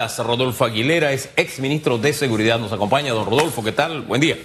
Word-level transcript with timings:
Rodolfo 0.00 0.64
Aguilera 0.64 1.10
es 1.10 1.28
ex 1.34 1.58
ministro 1.58 1.98
de 1.98 2.12
Seguridad. 2.12 2.60
Nos 2.60 2.72
acompaña 2.72 3.12
don 3.12 3.26
Rodolfo. 3.26 3.64
¿Qué 3.64 3.72
tal? 3.72 4.02
Buen 4.02 4.20
día. 4.20 4.36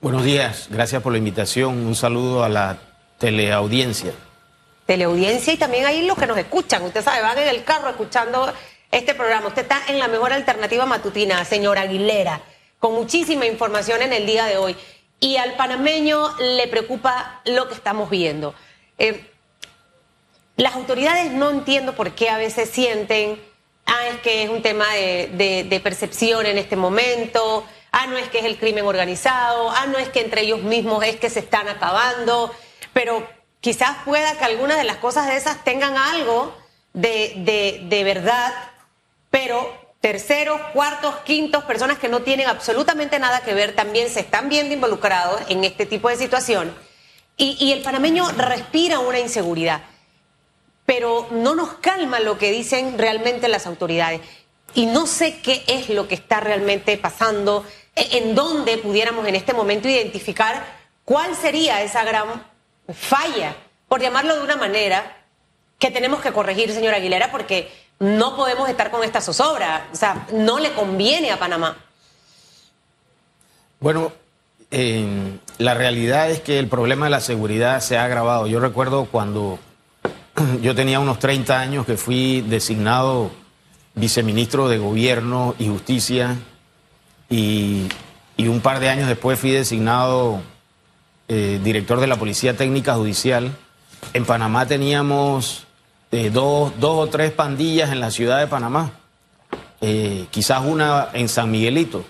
Buenos 0.00 0.24
días. 0.24 0.66
Gracias 0.68 1.00
por 1.00 1.12
la 1.12 1.18
invitación. 1.18 1.86
Un 1.86 1.94
saludo 1.94 2.42
a 2.42 2.48
la 2.48 2.78
teleaudiencia. 3.16 4.12
Teleaudiencia 4.84 5.52
y 5.52 5.58
también 5.58 5.86
ahí 5.86 6.04
los 6.04 6.18
que 6.18 6.26
nos 6.26 6.36
escuchan. 6.36 6.82
Usted 6.82 7.04
sabe, 7.04 7.22
van 7.22 7.38
en 7.38 7.46
el 7.46 7.62
carro 7.62 7.88
escuchando 7.88 8.52
este 8.90 9.14
programa. 9.14 9.46
Usted 9.46 9.62
está 9.62 9.80
en 9.86 10.00
la 10.00 10.08
mejor 10.08 10.32
alternativa 10.32 10.86
matutina, 10.86 11.44
señor 11.44 11.78
Aguilera, 11.78 12.40
con 12.80 12.92
muchísima 12.94 13.46
información 13.46 14.02
en 14.02 14.12
el 14.12 14.26
día 14.26 14.46
de 14.46 14.56
hoy. 14.56 14.74
Y 15.20 15.36
al 15.36 15.54
panameño 15.54 16.36
le 16.40 16.66
preocupa 16.66 17.42
lo 17.44 17.68
que 17.68 17.74
estamos 17.74 18.10
viendo. 18.10 18.56
Eh, 18.98 19.24
las 20.56 20.74
autoridades 20.74 21.30
no 21.30 21.50
entiendo 21.50 21.94
por 21.94 22.10
qué 22.16 22.28
a 22.28 22.38
veces 22.38 22.70
sienten 22.70 23.38
ah, 23.86 24.08
es 24.08 24.20
que 24.20 24.42
es 24.42 24.50
un 24.50 24.62
tema 24.62 24.86
de, 24.94 25.80
percepción 25.82 26.46
en 26.46 26.58
este 26.58 26.76
momento, 26.76 27.64
ah, 27.92 28.06
no 28.06 28.16
es 28.16 28.28
que 28.28 28.40
es 28.40 28.44
el 28.44 28.58
crimen 28.58 28.84
organizado, 28.84 29.70
ah, 29.70 29.86
no 29.86 29.98
es 29.98 30.08
que 30.08 30.20
entre 30.20 30.42
ellos 30.42 30.62
mismos 30.62 31.04
es 31.04 31.16
que 31.16 31.30
se 31.30 31.40
están 31.40 31.68
acabando, 31.68 32.52
pero 32.92 33.26
quizás 33.60 33.96
pueda 34.04 34.36
que 34.36 34.44
algunas 34.44 34.76
de 34.76 34.84
las 34.84 34.96
cosas 34.98 35.26
de 35.26 35.36
esas 35.36 35.64
tengan 35.64 35.96
algo 35.96 36.54
de, 36.92 38.02
verdad, 38.04 38.52
pero 39.30 39.86
terceros, 40.00 40.60
cuartos, 40.72 41.16
quintos, 41.24 41.64
personas 41.64 41.98
que 41.98 42.08
no 42.08 42.22
tienen 42.22 42.48
absolutamente 42.48 43.18
nada 43.18 43.40
que 43.40 43.54
ver 43.54 43.74
también 43.74 44.08
se 44.08 44.20
están 44.20 44.48
viendo 44.48 44.74
involucrados 44.74 45.40
en 45.48 45.64
este 45.64 45.86
tipo 45.86 46.08
de 46.08 46.16
situación. 46.16 46.74
Y 47.38 47.72
el 47.72 47.82
panameño 47.82 48.26
respira 48.30 48.98
una 48.98 49.18
inseguridad 49.18 49.82
pero 50.86 51.26
no 51.32 51.54
nos 51.54 51.74
calma 51.74 52.20
lo 52.20 52.38
que 52.38 52.52
dicen 52.52 52.96
realmente 52.96 53.48
las 53.48 53.66
autoridades. 53.66 54.20
Y 54.74 54.86
no 54.86 55.06
sé 55.06 55.40
qué 55.40 55.64
es 55.66 55.90
lo 55.90 56.06
que 56.08 56.14
está 56.14 56.40
realmente 56.40 56.96
pasando, 56.96 57.64
e, 57.94 58.18
en 58.18 58.34
dónde 58.34 58.78
pudiéramos 58.78 59.26
en 59.26 59.34
este 59.34 59.52
momento 59.52 59.88
identificar 59.88 60.64
cuál 61.04 61.34
sería 61.34 61.82
esa 61.82 62.04
gran 62.04 62.46
falla, 62.94 63.56
por 63.88 64.00
llamarlo 64.00 64.36
de 64.36 64.42
una 64.42 64.56
manera, 64.56 65.16
que 65.78 65.90
tenemos 65.90 66.20
que 66.20 66.32
corregir, 66.32 66.72
señora 66.72 66.96
Aguilera, 66.96 67.30
porque 67.30 67.70
no 67.98 68.36
podemos 68.36 68.68
estar 68.68 68.90
con 68.90 69.02
esta 69.02 69.20
zozobra. 69.20 69.88
O 69.92 69.96
sea, 69.96 70.26
no 70.32 70.58
le 70.58 70.72
conviene 70.72 71.30
a 71.30 71.38
Panamá. 71.38 71.76
Bueno, 73.80 74.12
la 75.58 75.74
realidad 75.74 76.30
es 76.30 76.40
que 76.40 76.58
el 76.58 76.68
problema 76.68 77.06
de 77.06 77.10
la 77.10 77.20
seguridad 77.20 77.80
se 77.80 77.96
ha 77.96 78.04
agravado. 78.04 78.46
Yo 78.46 78.60
recuerdo 78.60 79.06
cuando 79.06 79.58
yo 80.62 80.74
tenía 80.74 81.00
unos 81.00 81.18
30 81.18 81.58
años 81.58 81.86
que 81.86 81.96
fui 81.96 82.42
designado 82.42 83.30
viceministro 83.94 84.68
de 84.68 84.78
Gobierno 84.78 85.54
y 85.58 85.68
Justicia 85.68 86.36
y, 87.30 87.88
un 88.38 88.60
par 88.60 88.80
de 88.80 88.88
años 88.88 89.08
después 89.08 89.38
fui 89.38 89.50
designado 89.50 90.40
eh, 91.28 91.60
director 91.64 92.00
de 92.00 92.06
la 92.06 92.16
Policía 92.16 92.56
Técnica 92.56 92.94
Judicial. 92.94 93.50
En 94.12 94.24
Panamá 94.24 94.66
teníamos 94.66 95.66
eh, 96.12 96.30
dos, 96.30 96.72
o 96.80 97.06
tres 97.08 97.32
pandillas 97.32 97.90
en 97.90 98.00
la 98.00 98.10
ciudad 98.10 98.38
de 98.38 98.46
Panamá, 98.46 98.92
eh, 99.80 100.26
quizás 100.30 100.64
una 100.64 101.08
en 101.12 101.28
San 101.28 101.50
Miguelito, 101.50 102.04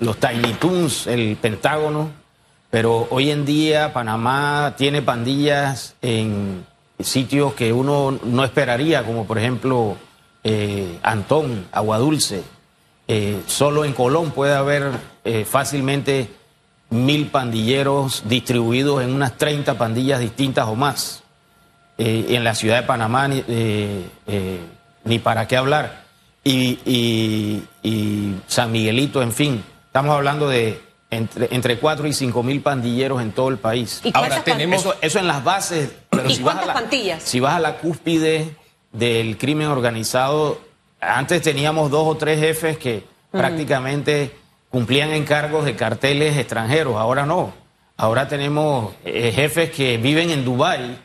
los 0.00 0.16
Tiny 0.18 0.52
Toons, 0.60 1.06
el 1.06 1.36
Pentágono 1.36 2.25
pero 2.70 3.06
hoy 3.10 3.30
en 3.30 3.44
día 3.44 3.92
Panamá 3.92 4.74
tiene 4.76 5.02
pandillas 5.02 5.94
en 6.02 6.64
sitios 6.98 7.54
que 7.54 7.72
uno 7.72 8.18
no 8.24 8.44
esperaría, 8.44 9.04
como 9.04 9.26
por 9.26 9.38
ejemplo 9.38 9.96
eh, 10.42 10.98
Antón, 11.02 11.66
Aguadulce. 11.72 12.42
Eh, 13.08 13.40
solo 13.46 13.84
en 13.84 13.92
Colón 13.92 14.32
puede 14.32 14.54
haber 14.54 14.90
eh, 15.24 15.44
fácilmente 15.44 16.28
mil 16.90 17.26
pandilleros 17.28 18.24
distribuidos 18.28 19.02
en 19.02 19.12
unas 19.12 19.36
30 19.36 19.78
pandillas 19.78 20.20
distintas 20.20 20.66
o 20.66 20.74
más. 20.74 21.22
en 21.98 22.44
la 22.44 22.54
ciudad 22.54 22.76
de 22.76 22.86
Panamá 22.86 23.26
ni 23.26 25.18
para 25.18 25.48
qué 25.48 25.56
hablar. 25.56 26.04
y 26.44 27.62
San 28.46 28.70
Miguelito, 28.70 29.22
en 29.22 29.32
fin, 29.32 29.64
estamos 29.88 30.14
hablando 30.14 30.48
de 30.48 30.85
entre, 31.16 31.48
entre 31.54 31.78
4 31.78 32.06
y 32.06 32.12
5 32.12 32.42
mil 32.42 32.60
pandilleros 32.60 33.20
en 33.22 33.32
todo 33.32 33.48
el 33.48 33.58
país. 33.58 34.02
Ahora 34.14 34.42
tenemos 34.42 34.86
eso, 35.00 35.18
en 35.18 35.26
las 35.26 35.42
bases. 35.42 35.90
Pero 36.10 36.30
si 36.30 36.42
vas, 36.42 36.56
a 36.56 36.66
la, 36.66 37.20
si 37.20 37.40
vas 37.40 37.54
a 37.54 37.60
la 37.60 37.78
cúspide 37.78 38.54
del 38.92 39.36
crimen 39.38 39.68
organizado, 39.68 40.60
antes 41.00 41.42
teníamos 41.42 41.90
dos 41.90 42.06
o 42.06 42.16
tres 42.16 42.40
jefes 42.40 42.78
que 42.78 43.04
prácticamente 43.30 44.32
cumplían 44.70 45.10
encargos 45.10 45.64
de 45.64 45.76
carteles 45.76 46.36
extranjeros, 46.36 46.96
ahora 46.96 47.26
no. 47.26 47.52
Ahora 47.96 48.28
tenemos 48.28 48.94
eh, 49.04 49.32
jefes 49.34 49.70
que 49.70 49.96
viven 49.96 50.30
en 50.30 50.44
Dubái, 50.44 50.98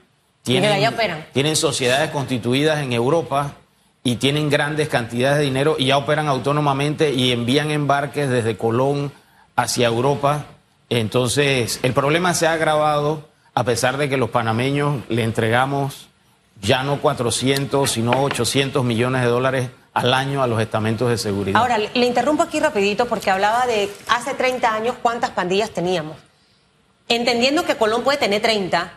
tienen, 0.44 0.94
tienen 1.34 1.56
sociedades 1.56 2.10
constituidas 2.10 2.80
en 2.80 2.94
Europa 2.94 3.54
y 4.04 4.16
tienen 4.16 4.50
grandes 4.50 4.90
cantidades 4.90 5.38
de 5.38 5.46
dinero 5.46 5.76
y 5.78 5.86
ya 5.86 5.98
operan 5.98 6.28
autónomamente 6.28 7.14
y 7.14 7.32
envían 7.32 7.70
embarques 7.70 8.30
desde 8.30 8.58
Colón 8.58 9.12
hacia 9.62 9.88
Europa. 9.88 10.46
Entonces, 10.90 11.80
el 11.84 11.94
problema 11.94 12.34
se 12.34 12.48
ha 12.48 12.54
agravado 12.54 13.30
a 13.54 13.64
pesar 13.64 13.98
de 13.98 14.10
que 14.10 14.18
los 14.18 14.30
panameños 14.30 15.04
le 15.10 15.24
entregamos 15.24 16.08
ya 16.62 16.84
no 16.84 17.02
400, 17.02 17.90
sino 17.90 18.24
800 18.24 18.84
millones 18.84 19.22
de 19.22 19.28
dólares 19.28 19.70
al 19.94 20.14
año 20.14 20.42
a 20.42 20.48
los 20.48 20.62
estamentos 20.62 21.10
de 21.10 21.18
seguridad. 21.18 21.60
Ahora, 21.60 21.78
le 21.78 22.06
interrumpo 22.06 22.44
aquí 22.44 22.60
rapidito 22.60 23.08
porque 23.08 23.30
hablaba 23.30 23.66
de 23.66 23.90
hace 24.08 24.34
30 24.34 24.74
años 24.74 24.96
cuántas 25.02 25.32
pandillas 25.32 25.72
teníamos. 25.72 26.18
Entendiendo 27.10 27.66
que 27.66 27.76
Colón 27.76 28.04
puede 28.04 28.18
tener 28.18 28.42
30, 28.42 28.92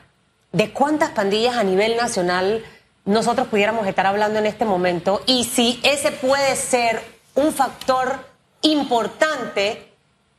¿de 0.52 0.70
cuántas 0.70 1.10
pandillas 1.10 1.56
a 1.56 1.64
nivel 1.64 1.96
nacional 1.96 2.62
nosotros 3.04 3.48
pudiéramos 3.48 3.86
estar 3.86 4.06
hablando 4.06 4.38
en 4.38 4.46
este 4.46 4.64
momento? 4.64 5.22
Y 5.26 5.44
si 5.44 5.80
ese 5.82 6.12
puede 6.12 6.54
ser 6.54 7.02
un 7.34 7.52
factor 7.52 8.20
importante 8.62 9.93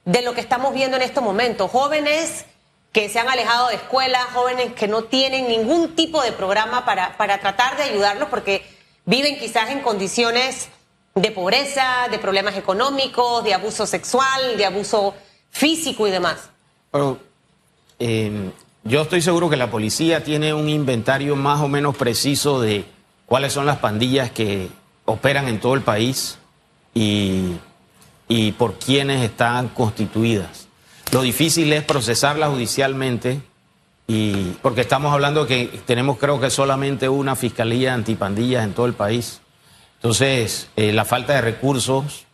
de 0.05 0.21
lo 0.21 0.33
que 0.33 0.41
estamos 0.41 0.73
viendo 0.73 0.95
en 0.97 1.03
estos 1.03 1.23
momentos. 1.23 1.69
Jóvenes 1.71 2.45
que 2.91 3.09
se 3.09 3.19
han 3.19 3.27
alejado 3.27 3.67
de 3.67 3.75
escuela, 3.75 4.19
jóvenes 4.33 4.73
que 4.73 4.87
no 4.87 5.03
tienen 5.03 5.49
ningún 5.49 5.95
tipo 5.95 6.21
de 6.21 6.31
programa 6.31 6.85
para, 6.85 7.17
para 7.17 7.39
tratar 7.39 7.75
de 7.75 7.83
ayudarlos 7.83 8.29
porque 8.29 8.63
viven 9.03 9.37
quizás 9.37 9.69
en 9.69 9.81
condiciones 9.81 10.69
de 11.15 11.31
pobreza, 11.31 12.07
de 12.09 12.19
problemas 12.19 12.55
económicos, 12.57 13.43
de 13.43 13.53
abuso 13.53 13.85
sexual, 13.85 14.57
de 14.57 14.65
abuso 14.65 15.13
físico 15.49 16.07
y 16.07 16.11
demás. 16.11 16.49
Eh, 17.99 18.51
yo 18.83 19.01
estoy 19.01 19.21
seguro 19.21 19.49
que 19.49 19.57
la 19.57 19.71
policía 19.71 20.23
tiene 20.23 20.53
un 20.53 20.69
inventario 20.69 21.35
más 21.35 21.61
o 21.61 21.67
menos 21.67 21.95
preciso 21.95 22.61
de 22.61 22.85
cuáles 23.25 23.53
son 23.53 23.65
las 23.65 23.79
pandillas 23.79 24.31
que 24.31 24.69
operan 25.05 25.47
en 25.47 25.59
todo 25.59 25.73
el 25.73 25.81
país 25.81 26.37
y 26.93 27.53
y 28.27 28.51
por 28.53 28.79
quienes 28.79 29.23
están 29.23 29.69
constituidas. 29.69 30.67
Lo 31.11 31.21
difícil 31.21 31.71
es 31.73 31.83
procesarlas 31.83 32.49
judicialmente 32.49 33.41
y 34.07 34.51
porque 34.61 34.81
estamos 34.81 35.13
hablando 35.13 35.47
que 35.47 35.81
tenemos 35.85 36.17
creo 36.17 36.39
que 36.39 36.49
solamente 36.49 37.09
una 37.09 37.35
fiscalía 37.35 37.93
antipandillas 37.93 38.63
en 38.63 38.73
todo 38.73 38.85
el 38.85 38.93
país. 38.93 39.41
Entonces, 39.95 40.69
eh, 40.75 40.91
la 40.91 41.05
falta 41.05 41.33
de 41.33 41.41
recursos 41.41 42.25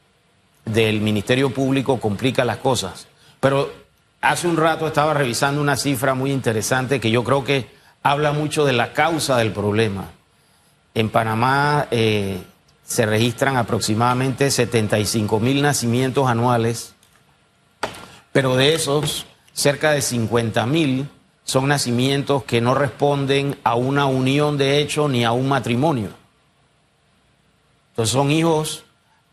del 0.65 1.01
Ministerio 1.01 1.51
Público 1.51 1.99
complica 1.99 2.43
las 2.43 2.57
cosas. 2.57 3.07
Pero 3.39 3.71
hace 4.21 4.47
un 4.47 4.57
rato 4.57 4.87
estaba 4.87 5.13
revisando 5.13 5.61
una 5.61 5.77
cifra 5.77 6.13
muy 6.13 6.31
interesante 6.31 6.99
que 6.99 7.11
yo 7.11 7.23
creo 7.23 7.43
que 7.43 7.69
habla 8.03 8.31
mucho 8.31 8.65
de 8.65 8.73
la 8.73 8.93
causa 8.93 9.37
del 9.37 9.51
problema. 9.51 10.09
En 10.93 11.09
Panamá 11.09 11.87
eh, 11.91 12.41
se 12.91 13.05
registran 13.05 13.55
aproximadamente 13.55 14.51
75 14.51 15.39
mil 15.39 15.61
nacimientos 15.61 16.27
anuales, 16.27 16.93
pero 18.33 18.57
de 18.57 18.75
esos, 18.75 19.25
cerca 19.53 19.91
de 19.91 20.01
50 20.01 20.65
mil 20.65 21.07
son 21.45 21.69
nacimientos 21.69 22.43
que 22.43 22.59
no 22.59 22.73
responden 22.73 23.57
a 23.63 23.75
una 23.75 24.07
unión 24.07 24.57
de 24.57 24.79
hecho 24.79 25.07
ni 25.07 25.23
a 25.23 25.31
un 25.31 25.47
matrimonio. 25.47 26.09
Entonces 27.91 28.11
son 28.11 28.29
hijos 28.29 28.83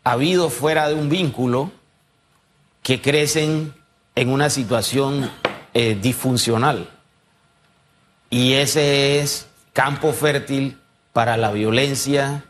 habidos 0.05 0.53
fuera 0.53 0.87
de 0.87 0.93
un 0.93 1.09
vínculo 1.09 1.69
que 2.81 3.01
crecen 3.01 3.73
en 4.15 4.29
una 4.29 4.49
situación 4.49 5.29
eh, 5.73 5.99
disfuncional. 6.01 6.89
Y 8.29 8.53
ese 8.53 9.19
es 9.19 9.49
campo 9.73 10.13
fértil 10.13 10.79
para 11.11 11.35
la 11.35 11.51
violencia, 11.51 12.45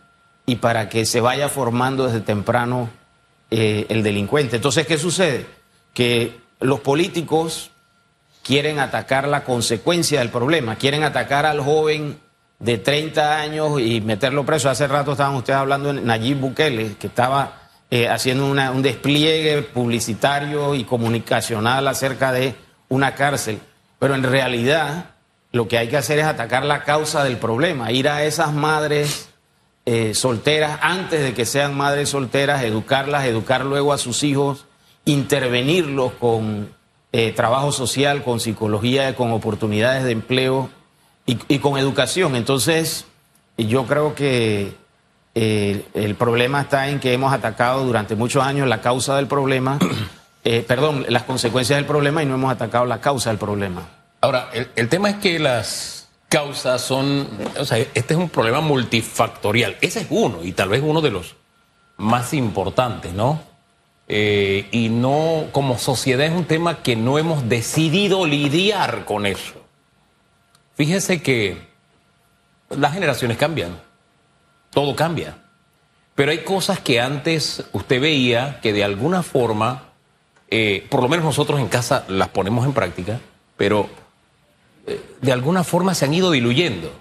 y 0.49 0.55
para 0.55 0.89
que 0.89 1.05
se 1.05 1.21
vaya 1.21 1.47
formando 1.47 2.07
desde 2.07 2.21
temprano 2.21 2.89
eh, 3.51 3.85
el 3.89 4.01
delincuente. 4.01 4.55
Entonces, 4.55 4.87
¿qué 4.87 4.97
sucede? 4.97 5.45
Que 5.93 6.39
los 6.59 6.79
políticos 6.79 7.69
quieren 8.41 8.79
atacar 8.79 9.27
la 9.27 9.43
consecuencia 9.43 10.19
del 10.19 10.29
problema, 10.29 10.75
quieren 10.75 11.03
atacar 11.03 11.45
al 11.45 11.59
joven 11.59 12.19
de 12.57 12.79
30 12.79 13.39
años 13.39 13.79
y 13.79 14.01
meterlo 14.01 14.43
preso. 14.43 14.71
Hace 14.71 14.87
rato 14.87 15.11
estaban 15.11 15.35
ustedes 15.35 15.59
hablando 15.59 15.93
de 15.93 16.01
Nayib 16.01 16.39
Bukele, 16.39 16.95
que 16.99 17.05
estaba 17.05 17.69
eh, 17.91 18.07
haciendo 18.07 18.47
un 18.47 18.81
despliegue 18.81 19.61
publicitario 19.61 20.73
y 20.73 20.83
comunicacional 20.83 21.87
acerca 21.87 22.31
de 22.31 22.55
una 22.87 23.13
cárcel. 23.13 23.59
Pero 23.99 24.15
en 24.15 24.23
realidad 24.23 25.11
lo 25.51 25.67
que 25.67 25.77
hay 25.77 25.89
que 25.89 25.97
hacer 25.97 26.17
es 26.17 26.25
atacar 26.25 26.65
la 26.65 26.83
causa 26.83 27.23
del 27.23 27.37
problema, 27.37 27.91
ir 27.91 28.09
a 28.09 28.23
esas 28.23 28.51
madres 28.51 29.28
eh, 29.91 30.13
solteras 30.13 30.77
antes 30.83 31.19
de 31.19 31.33
que 31.33 31.47
sean 31.47 31.75
madres 31.75 32.09
solteras, 32.09 32.61
educarlas, 32.61 33.25
educar 33.25 33.65
luego 33.65 33.91
a 33.91 33.97
sus 33.97 34.21
hijos, 34.21 34.67
intervenirlos 35.03 36.11
con 36.11 36.69
eh, 37.11 37.31
trabajo 37.31 37.71
social, 37.71 38.23
con 38.23 38.39
psicología, 38.39 39.15
con 39.15 39.31
oportunidades 39.31 40.03
de 40.03 40.11
empleo 40.11 40.69
y, 41.25 41.57
con 41.57 41.79
educación. 41.79 42.35
Entonces, 42.35 43.07
yo 43.57 43.87
creo 43.87 44.13
que 44.13 44.75
eh, 45.33 45.87
el 45.95 46.13
problema 46.13 46.61
está 46.61 46.89
en 46.89 46.99
que 46.99 47.11
hemos 47.13 47.33
atacado 47.33 47.83
durante 47.83 48.15
muchos 48.15 48.43
años 48.43 48.67
la 48.67 48.81
causa 48.81 49.15
del 49.15 49.25
problema, 49.25 49.79
perdón, 50.67 51.07
las 51.09 51.23
consecuencias 51.23 51.79
del 51.79 51.87
problema 51.87 52.21
y 52.21 52.27
no 52.27 52.35
hemos 52.35 52.51
atacado 52.51 52.85
la 52.85 53.01
causa 53.01 53.31
del 53.31 53.39
problema. 53.39 53.89
Ahora, 54.21 54.49
el, 54.75 54.87
tema 54.87 55.09
es 55.09 55.15
que 55.15 55.39
las 55.39 55.98
causas 56.29 56.81
son, 56.81 57.27
o 57.57 57.65
sea, 57.65 57.79
este 57.79 58.13
es 58.13 58.15
un 58.15 58.29
problema 58.29 58.61
multifactorial. 58.61 59.77
Ese 59.81 60.01
es 60.01 60.07
uno 60.09 60.43
y 60.43 60.53
tal 60.53 60.69
vez 60.69 60.81
uno 60.85 61.01
de 61.01 61.11
los 61.11 61.35
más 61.97 62.33
importantes, 62.33 63.13
¿no? 63.13 63.41
Eh, 64.07 64.67
y 64.71 64.89
no, 64.89 65.47
como 65.51 65.77
sociedad 65.77 66.25
es 66.25 66.31
un 66.31 66.45
tema 66.45 66.81
que 66.81 66.95
no 66.95 67.17
hemos 67.17 67.49
decidido 67.49 68.25
lidiar 68.25 69.05
con 69.05 69.25
eso. 69.25 69.55
Fíjese 70.75 71.21
que 71.21 71.57
las 72.69 72.93
generaciones 72.93 73.37
cambian, 73.37 73.79
todo 74.71 74.95
cambia, 74.95 75.37
pero 76.15 76.31
hay 76.31 76.39
cosas 76.39 76.79
que 76.79 77.01
antes 77.01 77.65
usted 77.73 78.01
veía 78.01 78.59
que 78.61 78.71
de 78.71 78.83
alguna 78.83 79.23
forma, 79.23 79.89
eh, 80.49 80.87
por 80.89 81.01
lo 81.01 81.09
menos 81.09 81.25
nosotros 81.25 81.59
en 81.59 81.67
casa 81.67 82.05
las 82.07 82.29
ponemos 82.29 82.65
en 82.65 82.73
práctica, 82.73 83.19
pero 83.57 83.89
de 85.21 85.31
alguna 85.31 85.63
forma 85.63 85.93
se 85.95 86.05
han 86.05 86.13
ido 86.13 86.31
diluyendo. 86.31 86.91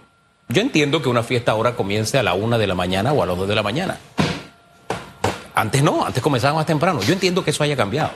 Yo 0.48 0.62
entiendo 0.62 1.02
que 1.02 1.08
una 1.08 1.22
fiesta 1.22 1.52
ahora 1.52 1.76
comience 1.76 2.18
a 2.18 2.22
la 2.22 2.34
una 2.34 2.58
de 2.58 2.66
la 2.66 2.74
mañana 2.74 3.12
o 3.12 3.22
a 3.22 3.26
las 3.26 3.36
dos 3.36 3.48
de 3.48 3.54
la 3.54 3.62
mañana. 3.62 3.98
Antes 5.54 5.82
no, 5.82 6.06
antes 6.06 6.22
comenzaban 6.22 6.56
más 6.56 6.66
temprano. 6.66 7.00
Yo 7.02 7.12
entiendo 7.12 7.44
que 7.44 7.50
eso 7.50 7.62
haya 7.62 7.76
cambiado. 7.76 8.12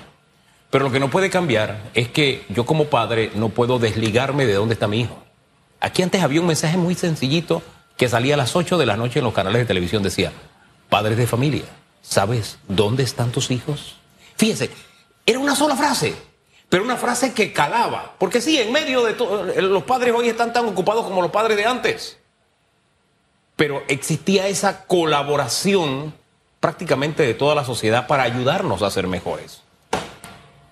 Pero 0.70 0.85
lo 0.85 0.93
que 0.93 1.00
no 1.00 1.11
puede 1.11 1.29
cambiar 1.29 1.91
es 1.93 2.09
que 2.09 2.47
yo 2.49 2.64
como 2.64 2.87
padre 2.87 3.31
no 3.35 3.50
puedo 3.50 3.79
desligarme 3.79 4.47
de 4.47 4.55
dónde 4.55 4.75
está 4.75 4.88
mi 4.88 5.00
hijo. 5.00 5.23
Aquí 5.81 6.03
antes 6.03 6.23
había 6.23 6.41
un 6.41 6.47
mensaje 6.47 6.79
muy 6.79 6.94
sencillito 6.94 7.62
que 7.97 8.09
salía 8.09 8.35
a 8.35 8.37
las 8.38 8.56
8 8.56 8.79
de 8.79 8.87
la 8.87 8.97
noche 8.97 9.19
en 9.19 9.25
los 9.25 9.35
canales 9.35 9.61
de 9.61 9.67
televisión. 9.67 10.03
Decía, 10.03 10.32
padres 10.88 11.19
de 11.19 11.26
familia, 11.26 11.64
¿sabes 12.00 12.59
dónde 12.69 13.03
están 13.03 13.32
tus 13.32 13.50
hijos? 13.50 13.97
Fíjese, 14.37 14.70
era 15.26 15.38
una 15.38 15.55
sola 15.55 15.76
frase 15.76 16.14
pero 16.72 16.84
una 16.84 16.96
frase 16.96 17.34
que 17.34 17.52
calaba. 17.52 18.14
Porque 18.16 18.40
sí, 18.40 18.58
en 18.58 18.72
medio 18.72 19.04
de 19.04 19.12
todo, 19.12 19.44
los 19.44 19.82
padres 19.82 20.14
hoy 20.16 20.30
están 20.30 20.54
tan 20.54 20.64
ocupados 20.64 21.04
como 21.04 21.20
los 21.20 21.30
padres 21.30 21.58
de 21.58 21.66
antes. 21.66 22.16
Pero 23.56 23.82
existía 23.88 24.48
esa 24.48 24.86
colaboración 24.86 26.14
prácticamente 26.60 27.24
de 27.24 27.34
toda 27.34 27.54
la 27.54 27.66
sociedad 27.66 28.06
para 28.06 28.22
ayudarnos 28.22 28.80
a 28.80 28.90
ser 28.90 29.06
mejores. 29.06 29.60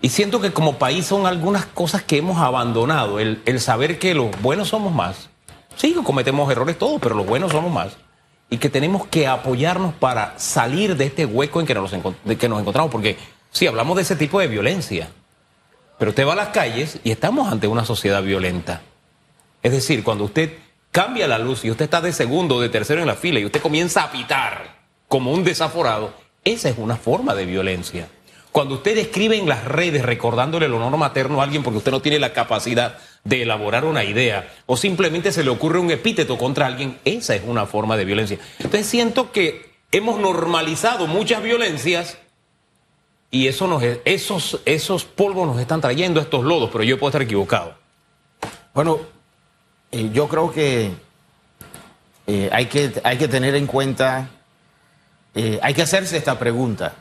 Y 0.00 0.08
siento 0.08 0.41
que 0.41 0.55
como 0.55 0.79
país 0.79 1.05
son 1.05 1.26
algunas 1.26 1.67
cosas 1.67 2.03
que 2.03 2.17
hemos 2.17 2.38
abandonado, 2.38 3.20
el, 3.20 3.61
saber 3.61 3.99
que 3.99 4.14
los 4.14 4.31
buenos 4.41 4.69
somos 4.69 4.94
más. 4.94 5.29
Sí, 5.76 5.93
cometemos 6.03 6.50
errores 6.50 6.79
todos, 6.79 6.99
pero 6.99 7.14
los 7.14 7.26
buenos 7.26 7.53
somos 7.53 7.70
más. 7.70 7.99
Y 8.49 8.56
que 8.56 8.70
tenemos 8.70 9.06
que 9.06 9.26
apoyarnos 9.26 9.93
para 9.93 10.32
salir 10.38 10.96
de 10.96 11.05
este 11.05 11.26
hueco 11.26 11.61
en 11.61 11.67
que 11.67 11.75
nos, 11.75 11.93
encontramos. 11.93 12.91
Porque 12.91 13.19
sí, 13.50 13.67
hablamos 13.67 13.96
de 13.96 14.03
ese 14.03 14.17
tipo 14.17 14.41
de 14.41 14.46
violencia 14.46 15.11
pero 16.00 16.12
usted 16.12 16.26
va 16.26 16.32
a 16.32 16.37
las 16.37 16.49
calles 16.49 16.99
y 17.05 17.11
estamos 17.11 17.52
ante 17.52 17.69
una 17.69 17.85
sociedad 17.85 18.23
violenta. 18.23 18.81
Es 19.62 19.70
decir, 19.70 20.02
cuando 20.02 20.25
usted 20.25 20.55
cambia 20.91 21.29
la 21.29 21.38
luz 21.38 21.62
y 21.62 21.70
usted 21.70 21.85
está 21.85 22.00
de 22.00 22.14
segundo 22.14 22.56
o 22.56 22.61
de 22.62 22.70
tercero 22.70 23.02
en 23.02 23.06
la 23.06 23.17
fila 23.17 23.38
y 23.38 23.44
usted 23.44 23.61
comienza 23.61 24.02
a 24.02 24.11
pitar 24.11 24.79
como 25.08 25.31
un 25.31 25.44
desaforado, 25.44 26.14
esa 26.43 26.70
es 26.70 26.79
una 26.79 26.97
forma 26.97 27.35
de 27.35 27.44
violencia. 27.44 28.08
Cuando 28.50 28.76
usted 28.76 28.97
escribe 28.97 29.37
en 29.37 29.47
las 29.47 29.67
redes 29.67 30.02
recordándole 30.02 30.64
el 30.64 30.73
honor 30.73 30.97
materno 30.97 31.38
a 31.38 31.44
alguien 31.44 31.62
porque 31.62 31.76
usted 31.76 31.93
no 31.93 32.00
tiene 32.00 32.19
la 32.19 32.32
capacidad 32.32 32.96
de 33.25 33.43
elaborar 33.43 33.85
una 33.85 34.03
idea 34.03 34.50
o 34.64 34.79
simplemente 34.79 35.32
se 35.32 35.44
le 35.44 35.50
ocurre 35.50 35.81
un 35.81 35.91
epíteto 35.91 36.38
contra 36.38 36.64
alguien, 36.64 36.99
esa 37.05 37.35
es 37.35 37.43
una 37.46 37.67
forma 37.67 37.99
de 37.99 38.06
violencia. 38.06 38.38
Entonces 38.56 38.87
siento 38.87 39.32
que 39.32 39.70
hemos 39.93 40.19
normalizado 40.19 41.06
muchas 41.06 41.43
violencias 41.43 42.17
y 43.31 43.47
eso 43.47 43.67
nos, 43.69 43.82
esos, 44.05 44.61
esos 44.65 45.05
polvos 45.05 45.47
nos 45.47 45.61
están 45.61 45.81
trayendo 45.81 46.21
estos 46.21 46.44
lodos, 46.44 46.71
pero 46.73 46.82
yo 46.82 46.99
puedo 46.99 47.11
estar 47.11 47.23
equivocado. 47.23 47.75
Bueno, 48.75 48.99
eh, 49.93 50.11
yo 50.12 50.29
creo 50.29 50.50
que, 50.53 50.91
eh, 52.27 52.50
hay 52.53 52.67
que 52.67 52.93
hay 53.05 53.19
que 53.19 53.29
tener 53.29 53.55
en 53.55 53.67
cuenta, 53.67 54.31
eh, 55.35 55.61
hay 55.62 55.75
que 55.75 55.82
hacerse 55.82 56.17
esta 56.17 56.38
pregunta. 56.38 56.94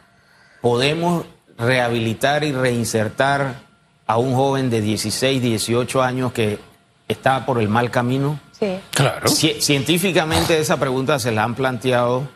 ¿Podemos 0.62 1.26
rehabilitar 1.58 2.44
y 2.44 2.52
reinsertar 2.52 3.62
a 4.06 4.18
un 4.18 4.36
joven 4.36 4.70
de 4.70 4.82
16, 4.82 5.42
18 5.42 6.02
años 6.02 6.32
que 6.32 6.60
está 7.08 7.46
por 7.46 7.60
el 7.60 7.70
mal 7.70 7.90
camino? 7.90 8.40
Sí. 8.60 8.80
Claro. 8.92 9.30
científicamente 9.30 10.60
esa 10.60 10.78
pregunta 10.78 11.18
se 11.18 11.32
la 11.32 11.44
han 11.44 11.56
planteado 11.56 12.28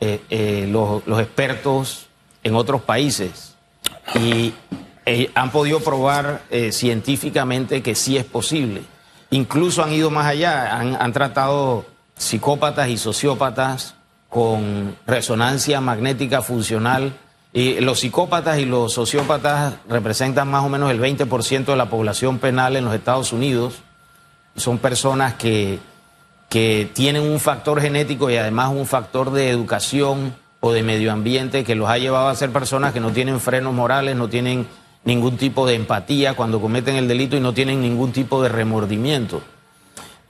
los, 0.00 1.06
los 1.06 1.20
expertos 1.20 2.05
en 2.46 2.54
otros 2.54 2.80
países 2.82 3.56
y 4.14 4.54
eh, 5.04 5.30
han 5.34 5.50
podido 5.50 5.80
probar 5.80 6.42
eh, 6.48 6.70
científicamente 6.70 7.82
que 7.82 7.96
sí 7.96 8.16
es 8.16 8.24
posible. 8.24 8.82
Incluso 9.30 9.82
han 9.82 9.92
ido 9.92 10.10
más 10.10 10.26
allá, 10.26 10.76
han, 10.76 11.12
tratado 11.12 11.84
psicópatas 12.16 12.88
y 12.88 12.98
sociópatas 12.98 13.96
con 14.28 14.96
resonancia 15.08 15.80
magnética 15.80 16.40
funcional. 16.40 17.14
Y 17.52 17.80
los 17.80 18.00
psicópatas 18.00 18.60
y 18.60 18.64
los 18.64 18.92
sociópatas 18.92 19.74
representan 19.88 20.48
más 20.48 20.62
o 20.62 20.68
menos 20.68 20.92
el 20.92 21.00
20% 21.00 21.64
de 21.64 21.76
la 21.76 21.90
población 21.90 22.38
penal 22.38 22.76
en 22.76 22.84
los 22.84 22.94
Estados 22.94 23.32
Unidos. 23.32 23.74
Son 24.54 24.78
personas 24.78 25.34
que, 25.34 25.80
que 26.48 26.88
tienen 26.94 27.22
un 27.22 27.40
factor 27.40 27.80
genético 27.80 28.30
y 28.30 28.36
además 28.36 28.70
un 28.70 28.86
factor 28.86 29.32
de 29.32 29.50
educación 29.50 30.45
de 30.62 30.82
medio 30.82 31.12
ambiente 31.12 31.64
que 31.64 31.74
los 31.74 31.88
ha 31.88 31.98
llevado 31.98 32.28
a 32.28 32.34
ser 32.34 32.50
personas 32.50 32.92
que 32.92 33.00
no 33.00 33.10
tienen 33.10 33.40
frenos 33.40 33.72
morales, 33.72 34.16
no 34.16 34.28
tienen 34.28 34.66
ningún 35.04 35.36
tipo 35.36 35.66
de 35.66 35.74
empatía 35.74 36.34
cuando 36.34 36.60
cometen 36.60 36.96
el 36.96 37.08
delito 37.08 37.36
y 37.36 37.40
no 37.40 37.54
tienen 37.54 37.80
ningún 37.80 38.12
tipo 38.12 38.42
de 38.42 38.48
remordimiento. 38.48 39.42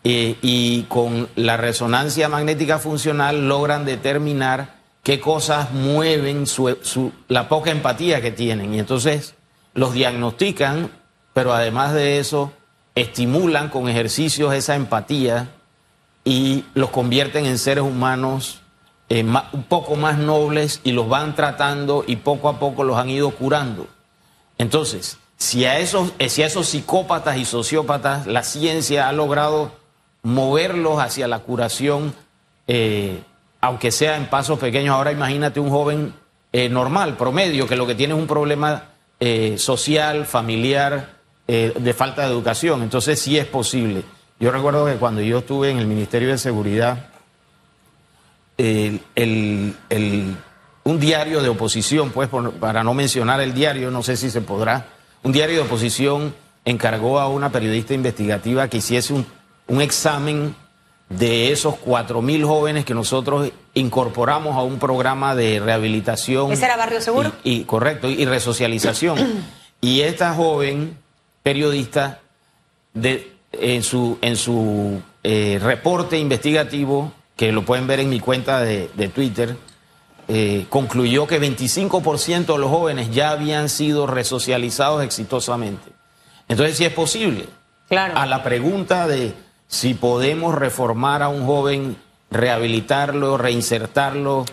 Eh, 0.04 0.36
y 0.42 0.82
con 0.84 1.28
la 1.34 1.56
resonancia 1.56 2.28
magnética 2.28 2.78
funcional 2.78 3.48
logran 3.48 3.84
determinar 3.84 4.76
qué 5.02 5.18
cosas 5.18 5.72
mueven 5.72 6.46
su, 6.46 7.12
la 7.28 7.48
poca 7.48 7.70
empatía 7.70 8.20
que 8.20 8.30
tienen. 8.30 8.74
Y 8.74 8.78
entonces 8.78 9.34
los 9.74 9.94
diagnostican, 9.94 10.90
pero 11.32 11.52
además 11.52 11.92
de 11.92 12.18
eso, 12.18 12.52
estimulan 12.94 13.68
con 13.68 13.88
ejercicios 13.88 14.54
esa 14.54 14.76
empatía 14.76 15.48
y 16.24 16.64
los 16.74 16.90
convierten 16.90 17.46
en 17.46 17.58
seres 17.58 17.84
humanos 17.84 18.60
eh, 19.08 19.22
un 19.22 19.62
poco 19.62 19.94
más 19.94 20.18
nobles 20.18 20.80
y 20.82 20.90
los 20.90 21.08
van 21.08 21.36
tratando 21.36 22.04
y 22.06 22.16
poco 22.16 22.48
a 22.48 22.58
poco 22.58 22.82
los 22.82 22.96
han 22.96 23.08
ido 23.08 23.30
curando. 23.30 23.86
Entonces, 24.58 25.18
si 25.36 25.64
a 25.64 25.78
esos, 25.78 26.12
eh, 26.18 26.28
si 26.28 26.42
a 26.42 26.46
esos 26.46 26.66
psicópatas 26.66 27.36
y 27.36 27.44
sociópatas 27.44 28.26
la 28.26 28.42
ciencia 28.42 29.08
ha 29.08 29.12
logrado 29.12 29.70
moverlos 30.24 30.98
hacia 30.98 31.28
la 31.28 31.38
curación, 31.38 32.14
eh, 32.66 33.22
aunque 33.60 33.92
sea 33.92 34.16
en 34.16 34.26
pasos 34.26 34.58
pequeños, 34.58 34.96
ahora 34.96 35.12
imagínate 35.12 35.60
un 35.60 35.70
joven 35.70 36.14
normal, 36.70 37.18
promedio, 37.18 37.66
que 37.66 37.76
lo 37.76 37.86
que 37.86 37.94
tiene 37.94 38.14
es 38.14 38.20
un 38.20 38.26
problema 38.26 38.84
social, 39.58 40.24
familiar, 40.24 41.16
de 41.46 41.94
falta 41.94 42.22
de 42.22 42.28
educación. 42.28 42.82
Entonces 42.82 43.20
sí 43.20 43.36
es 43.36 43.44
posible. 43.44 44.04
Yo 44.40 44.50
recuerdo 44.50 44.86
que 44.86 44.94
cuando 44.94 45.20
yo 45.20 45.40
estuve 45.40 45.70
en 45.70 45.76
el 45.76 45.86
Ministerio 45.86 46.30
de 46.30 46.38
Seguridad, 46.38 47.10
el, 48.58 49.74
un 50.84 51.00
diario 51.00 51.42
de 51.42 51.48
oposición, 51.48 52.10
pues 52.10 52.28
para 52.60 52.82
no 52.82 52.94
mencionar 52.94 53.40
el 53.40 53.54
diario, 53.54 53.90
no 53.90 54.02
sé 54.02 54.16
si 54.16 54.30
se 54.30 54.40
podrá, 54.40 54.86
un 55.22 55.32
diario 55.32 55.56
de 55.56 55.62
oposición 55.62 56.34
encargó 56.64 57.18
a 57.18 57.28
una 57.28 57.50
periodista 57.50 57.94
investigativa 57.94 58.68
que 58.68 58.78
hiciese 58.78 59.12
un, 59.12 59.26
un 59.68 59.80
examen 59.80 60.54
de 61.08 61.52
esos 61.52 61.76
cuatro 61.76 62.20
mil 62.20 62.44
jóvenes 62.44 62.84
que 62.84 62.94
nosotros 62.94 63.50
incorporamos 63.74 64.56
a 64.56 64.62
un 64.62 64.78
programa 64.78 65.34
de 65.36 65.60
rehabilitación. 65.60 66.50
¿Ese 66.52 66.64
era 66.64 66.76
Barrio 66.76 67.00
Seguro? 67.00 67.32
Y, 67.44 67.64
correcto, 67.64 68.08
y 68.08 68.24
resocialización. 68.24 69.18
y 69.80 70.00
esta 70.00 70.34
joven 70.34 70.96
periodista 71.42 72.20
de, 72.92 73.32
en 73.52 73.82
su, 73.84 74.18
en 74.20 74.36
su 74.36 75.00
eh, 75.22 75.60
reporte 75.62 76.18
investigativo, 76.18 77.12
que 77.36 77.52
lo 77.52 77.64
pueden 77.64 77.86
ver 77.86 78.00
en 78.00 78.08
mi 78.08 78.20
cuenta 78.20 78.60
de, 78.60 78.90
de 78.94 79.08
Twitter, 79.08 79.56
eh, 80.28 80.66
concluyó 80.68 81.26
que 81.26 81.40
25% 81.40 82.46
de 82.46 82.58
los 82.58 82.70
jóvenes 82.70 83.10
ya 83.12 83.30
habían 83.30 83.68
sido 83.68 84.06
resocializados 84.06 85.04
exitosamente. 85.04 85.92
Entonces, 86.48 86.76
sí 86.76 86.84
es 86.84 86.92
posible. 86.92 87.46
Claro. 87.88 88.16
A 88.16 88.26
la 88.26 88.42
pregunta 88.42 89.06
de 89.06 89.34
si 89.68 89.94
podemos 89.94 90.54
reformar 90.54 91.22
a 91.22 91.28
un 91.28 91.46
joven, 91.46 91.96
rehabilitarlo, 92.30 93.36
reinsertarlo, 93.36 94.44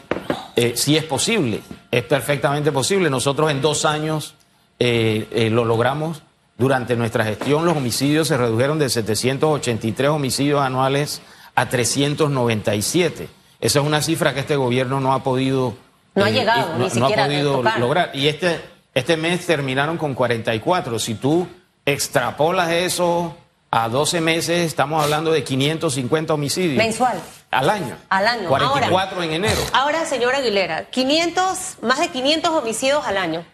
eh, 0.55 0.73
sí 0.75 0.95
es 0.95 1.03
posible, 1.03 1.61
es 1.91 2.03
perfectamente 2.03 2.71
posible. 2.71 3.09
Nosotros 3.09 3.49
en 3.51 3.61
dos 3.61 3.85
años 3.85 4.35
eh, 4.79 5.27
eh, 5.31 5.49
lo 5.49 5.65
logramos. 5.65 6.23
Durante 6.57 6.95
nuestra 6.95 7.25
gestión 7.25 7.65
los 7.65 7.75
homicidios 7.75 8.27
se 8.27 8.37
redujeron 8.37 8.77
de 8.77 8.89
783 8.89 10.09
homicidios 10.09 10.61
anuales 10.61 11.21
a 11.55 11.69
397. 11.69 13.29
Esa 13.59 13.79
es 13.79 13.85
una 13.85 14.01
cifra 14.01 14.33
que 14.33 14.41
este 14.41 14.55
gobierno 14.55 14.99
no 14.99 15.13
ha 15.13 15.23
podido, 15.23 15.75
No 16.15 16.25
ha 16.25 16.29
eh, 16.29 16.33
llegado, 16.33 16.77
ni 16.77 16.87
no, 16.87 16.95
no 16.95 17.05
ha 17.07 17.25
podido 17.25 17.53
tocar. 17.57 17.79
lograr. 17.79 18.11
Y 18.13 18.27
este, 18.27 18.59
este 18.93 19.17
mes 19.17 19.45
terminaron 19.45 19.97
con 19.97 20.13
44. 20.13 20.99
Si 20.99 21.15
tú 21.15 21.47
extrapolas 21.85 22.71
eso 22.71 23.35
a 23.71 23.87
12 23.89 24.21
meses, 24.21 24.59
estamos 24.67 25.01
hablando 25.03 25.31
de 25.31 25.43
550 25.43 26.33
homicidios. 26.33 26.77
Mensual. 26.77 27.19
Al 27.51 27.69
año. 27.69 27.95
Al 28.09 28.27
año. 28.27 28.49
44 28.49 29.15
Ahora. 29.15 29.25
en 29.25 29.33
enero. 29.33 29.61
Ahora, 29.73 30.05
señora 30.05 30.39
Aguilera, 30.39 30.85
500, 30.89 31.77
más 31.81 31.99
de 31.99 32.09
500 32.09 32.51
homicidios 32.51 33.05
al 33.05 33.17
año. 33.17 33.45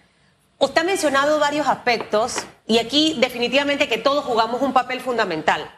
Usted 0.58 0.82
ha 0.82 0.84
mencionado 0.84 1.40
varios 1.40 1.68
aspectos 1.68 2.38
y 2.68 2.80
aquí 2.80 3.16
definitivamente 3.20 3.88
que 3.88 3.98
todos 3.98 4.26
jugamos 4.26 4.62
un 4.62 4.74
papel 4.74 5.00
fundamental. 5.00 5.70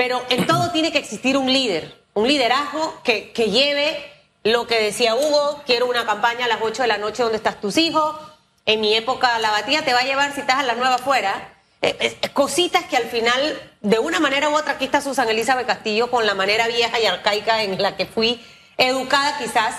Pero 0.00 0.24
en 0.30 0.46
todo 0.46 0.70
tiene 0.70 0.92
que 0.92 0.98
existir 0.98 1.36
un 1.36 1.52
líder, 1.52 1.94
un 2.14 2.26
liderazgo 2.26 3.02
que, 3.04 3.34
lleve 3.34 4.02
lo 4.44 4.66
que 4.66 4.80
decía 4.80 5.14
Hugo, 5.14 5.62
quiero 5.66 5.84
una 5.88 6.06
campaña 6.06 6.46
a 6.46 6.48
las 6.48 6.60
8 6.62 6.80
de 6.80 6.88
la 6.88 6.96
noche 6.96 7.22
donde 7.22 7.36
estás 7.36 7.60
tus 7.60 7.76
hijos. 7.76 8.16
En 8.64 8.80
mi 8.80 8.94
época 8.94 9.38
la 9.40 9.50
batía 9.50 9.84
te 9.84 9.92
va 9.92 9.98
a 9.98 10.04
llevar 10.04 10.32
si 10.34 10.40
estás 10.40 10.56
a 10.56 10.62
la 10.62 10.74
nueva 10.74 10.94
afuera. 10.94 11.52
Eh, 11.82 11.94
eh, 12.00 12.16
eh, 12.18 12.28
cositas 12.30 12.86
que 12.86 12.96
al 12.96 13.10
final, 13.10 13.60
de 13.82 13.98
una 13.98 14.20
manera 14.20 14.48
u 14.48 14.56
otra, 14.56 14.72
aquí 14.72 14.86
está 14.86 15.02
Susan 15.02 15.28
Elizabeth 15.28 15.66
Castillo 15.66 16.10
con 16.10 16.24
la 16.24 16.32
manera 16.32 16.66
vieja 16.66 16.98
y 16.98 17.04
arcaica 17.04 17.62
en 17.62 17.82
la 17.82 17.94
que 17.98 18.06
fui 18.06 18.42
educada 18.78 19.36
quizás. 19.36 19.74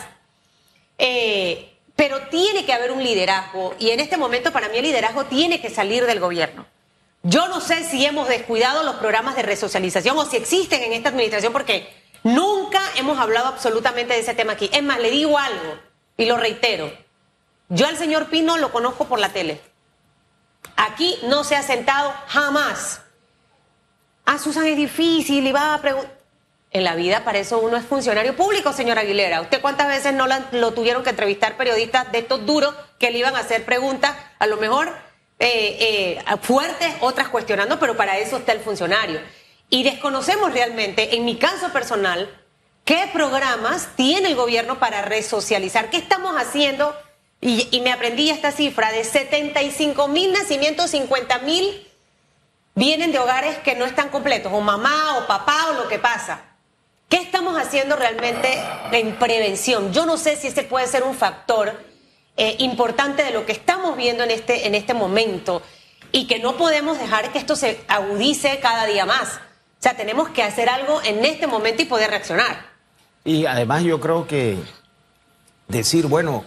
Pero 1.96 2.22
tiene 2.30 2.64
que 2.64 2.74
haber 2.74 2.92
un 2.92 3.04
liderazgo 3.04 3.74
y 3.80 3.90
en 3.90 4.00
este 4.00 4.18
momento 4.18 4.52
para 4.52 4.70
mí 4.70 4.78
el 4.78 4.84
liderazgo 4.84 5.26
tiene 5.26 5.60
que 5.62 5.72
salir 5.72 6.06
del 6.06 6.20
gobierno. 6.20 6.68
Yo 7.24 7.48
no 7.48 7.62
sé 7.62 7.84
si 7.84 8.04
hemos 8.06 8.28
descuidado 8.28 8.84
los 8.84 8.96
programas 8.96 9.36
de 9.36 9.44
resocialización 9.44 10.18
o 10.18 10.26
si 10.26 10.38
existen 10.38 10.82
en 10.82 10.94
esta 10.94 11.10
administración 11.10 11.54
porque 11.54 11.88
nunca 12.24 12.82
hemos 12.96 13.20
hablado 13.20 13.48
absolutamente 13.48 14.14
de 14.14 14.22
ese 14.22 14.34
tema 14.34 14.54
aquí. 14.54 14.70
Es 14.74 14.82
más, 14.82 15.00
le 15.00 15.12
digo 15.12 15.38
algo 15.38 15.78
y 16.18 16.26
lo 16.26 16.38
reitero. 16.38 16.92
Yo 17.70 17.88
al 17.88 17.98
señor 17.98 18.28
Pino 18.28 18.58
lo 18.58 18.72
conozco 18.72 19.06
por 19.06 19.20
la 19.20 19.30
tele. 19.30 19.62
Aquí 20.76 21.20
no 21.24 21.44
se 21.44 21.56
ha 21.56 21.62
sentado 21.62 22.14
jamás. 22.28 23.02
A 24.26 24.40
Susan 24.40 24.66
es 24.66 24.78
difícil 24.78 25.46
y 25.46 25.52
va 25.52 25.76
a 25.76 25.82
preguntar. 25.82 26.22
En 26.74 26.86
la 26.86 26.96
vida 26.96 27.26
para 27.26 27.38
eso 27.38 27.60
uno 27.60 27.76
es 27.76 27.84
funcionario 27.84 28.36
público, 28.38 28.72
señor 28.72 28.98
Aguilera. 28.98 29.42
¿Usted 29.42 29.60
cuántas 29.60 29.90
veces 29.90 30.14
no 30.14 30.26
lo 30.54 30.72
tuvieron 30.74 31.04
que 31.04 31.10
entrevistar 31.10 31.58
periodistas 31.58 32.10
de 32.14 32.20
estos 32.20 32.46
duros 32.46 32.74
que 32.98 33.12
le 33.12 33.18
iban 33.18 33.36
a 33.36 33.40
hacer 33.40 33.66
preguntas, 33.66 34.16
a 34.40 34.48
lo 34.48 34.56
mejor 34.56 34.94
eh, 35.44 36.20
eh, 36.20 36.38
fuertes, 36.42 36.94
otras 37.00 37.30
cuestionando, 37.30 37.80
pero 37.80 37.98
para 37.98 38.20
eso 38.20 38.38
está 38.38 38.52
el 38.52 38.60
funcionario. 38.60 39.20
Y 39.70 39.82
desconocemos 39.84 40.54
realmente, 40.54 41.16
en 41.16 41.26
mi 41.26 41.38
caso 41.38 41.72
personal, 41.74 42.30
qué 42.86 43.10
programas 43.12 43.90
tiene 43.96 44.30
el 44.30 44.36
gobierno 44.36 44.78
para 44.78 45.02
resocializar, 45.02 45.90
qué 45.90 45.98
estamos 45.98 46.36
haciendo. 46.36 46.96
Y, 47.42 47.68
y 47.72 47.82
me 47.82 47.92
aprendí 47.92 48.30
esta 48.30 48.52
cifra 48.52 48.92
de 48.92 49.04
75 49.04 50.08
mil 50.08 50.32
nacimientos, 50.32 50.92
50 50.92 51.40
mil 51.40 51.88
vienen 52.76 53.12
de 53.12 53.18
hogares 53.18 53.58
que 53.60 53.76
no 53.76 53.86
están 53.86 54.10
completos, 54.10 54.52
o 54.54 54.62
mamá 54.62 55.18
o 55.18 55.28
papá 55.28 55.70
o 55.72 55.74
lo 55.74 55.88
que 55.88 55.98
pasa. 55.98 56.42
¿Qué 57.10 57.18
estamos 57.18 57.58
haciendo 57.58 57.96
realmente 57.96 58.48
en 58.92 59.18
prevención? 59.18 59.92
Yo 59.92 60.06
no 60.06 60.18
sé 60.18 60.36
si 60.36 60.48
ese 60.48 60.64
puede 60.64 60.88
ser 60.88 61.04
un 61.04 61.16
factor 61.16 61.91
eh, 62.42 62.56
importante 62.58 63.24
de 63.24 63.30
lo 63.30 63.46
que 63.46 63.52
estamos 63.52 63.96
viendo 63.96 64.24
en 64.24 64.32
este, 64.32 64.66
en 64.66 64.74
este 64.74 64.96
momento 64.96 65.62
y 66.12 66.26
que 66.26 66.40
no 66.40 66.58
podemos 66.58 66.98
dejar 66.98 67.32
que 67.32 67.38
esto 67.38 67.56
se 67.56 67.82
agudice 67.88 68.58
cada 68.60 68.88
día 68.88 69.06
más. 69.06 69.36
O 69.36 69.84
sea, 69.84 69.96
tenemos 69.96 70.30
que 70.30 70.42
hacer 70.42 70.68
algo 70.68 71.04
en 71.04 71.24
este 71.24 71.46
momento 71.46 71.84
y 71.84 71.86
poder 71.86 72.10
reaccionar. 72.10 72.66
Y 73.24 73.46
además 73.46 73.84
yo 73.84 74.00
creo 74.00 74.26
que 74.26 74.58
decir, 75.68 76.08
bueno, 76.08 76.44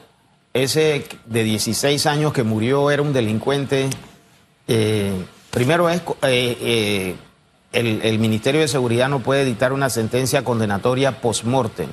ese 0.53 1.07
de 1.27 1.45
16 1.45 2.07
años 2.07 2.33
que 2.33 2.43
murió 2.43 2.91
era 2.91 3.01
un 3.01 3.13
delincuente, 3.13 3.89
eh, 4.67 5.13
primero 5.53 5.89
es, 5.91 6.03
eh, 6.23 7.15
el, 7.71 8.19
Ministerio 8.19 8.63
de 8.63 8.67
Seguridad 8.67 9.09
no 9.09 9.21
puede 9.21 9.45
dictar 9.45 9.73
una 9.73 9.91
sentencia 9.91 10.43
condenatoria 10.43 11.21
post-mortem, 11.21 11.91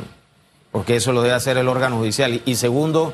porque 0.72 0.96
eso 0.96 1.12
lo 1.12 1.22
debe 1.22 1.36
hacer 1.36 1.58
el 1.58 1.68
órgano 1.68 2.00
judicial. 2.00 2.42
Y 2.46 2.56
segundo, 2.56 3.14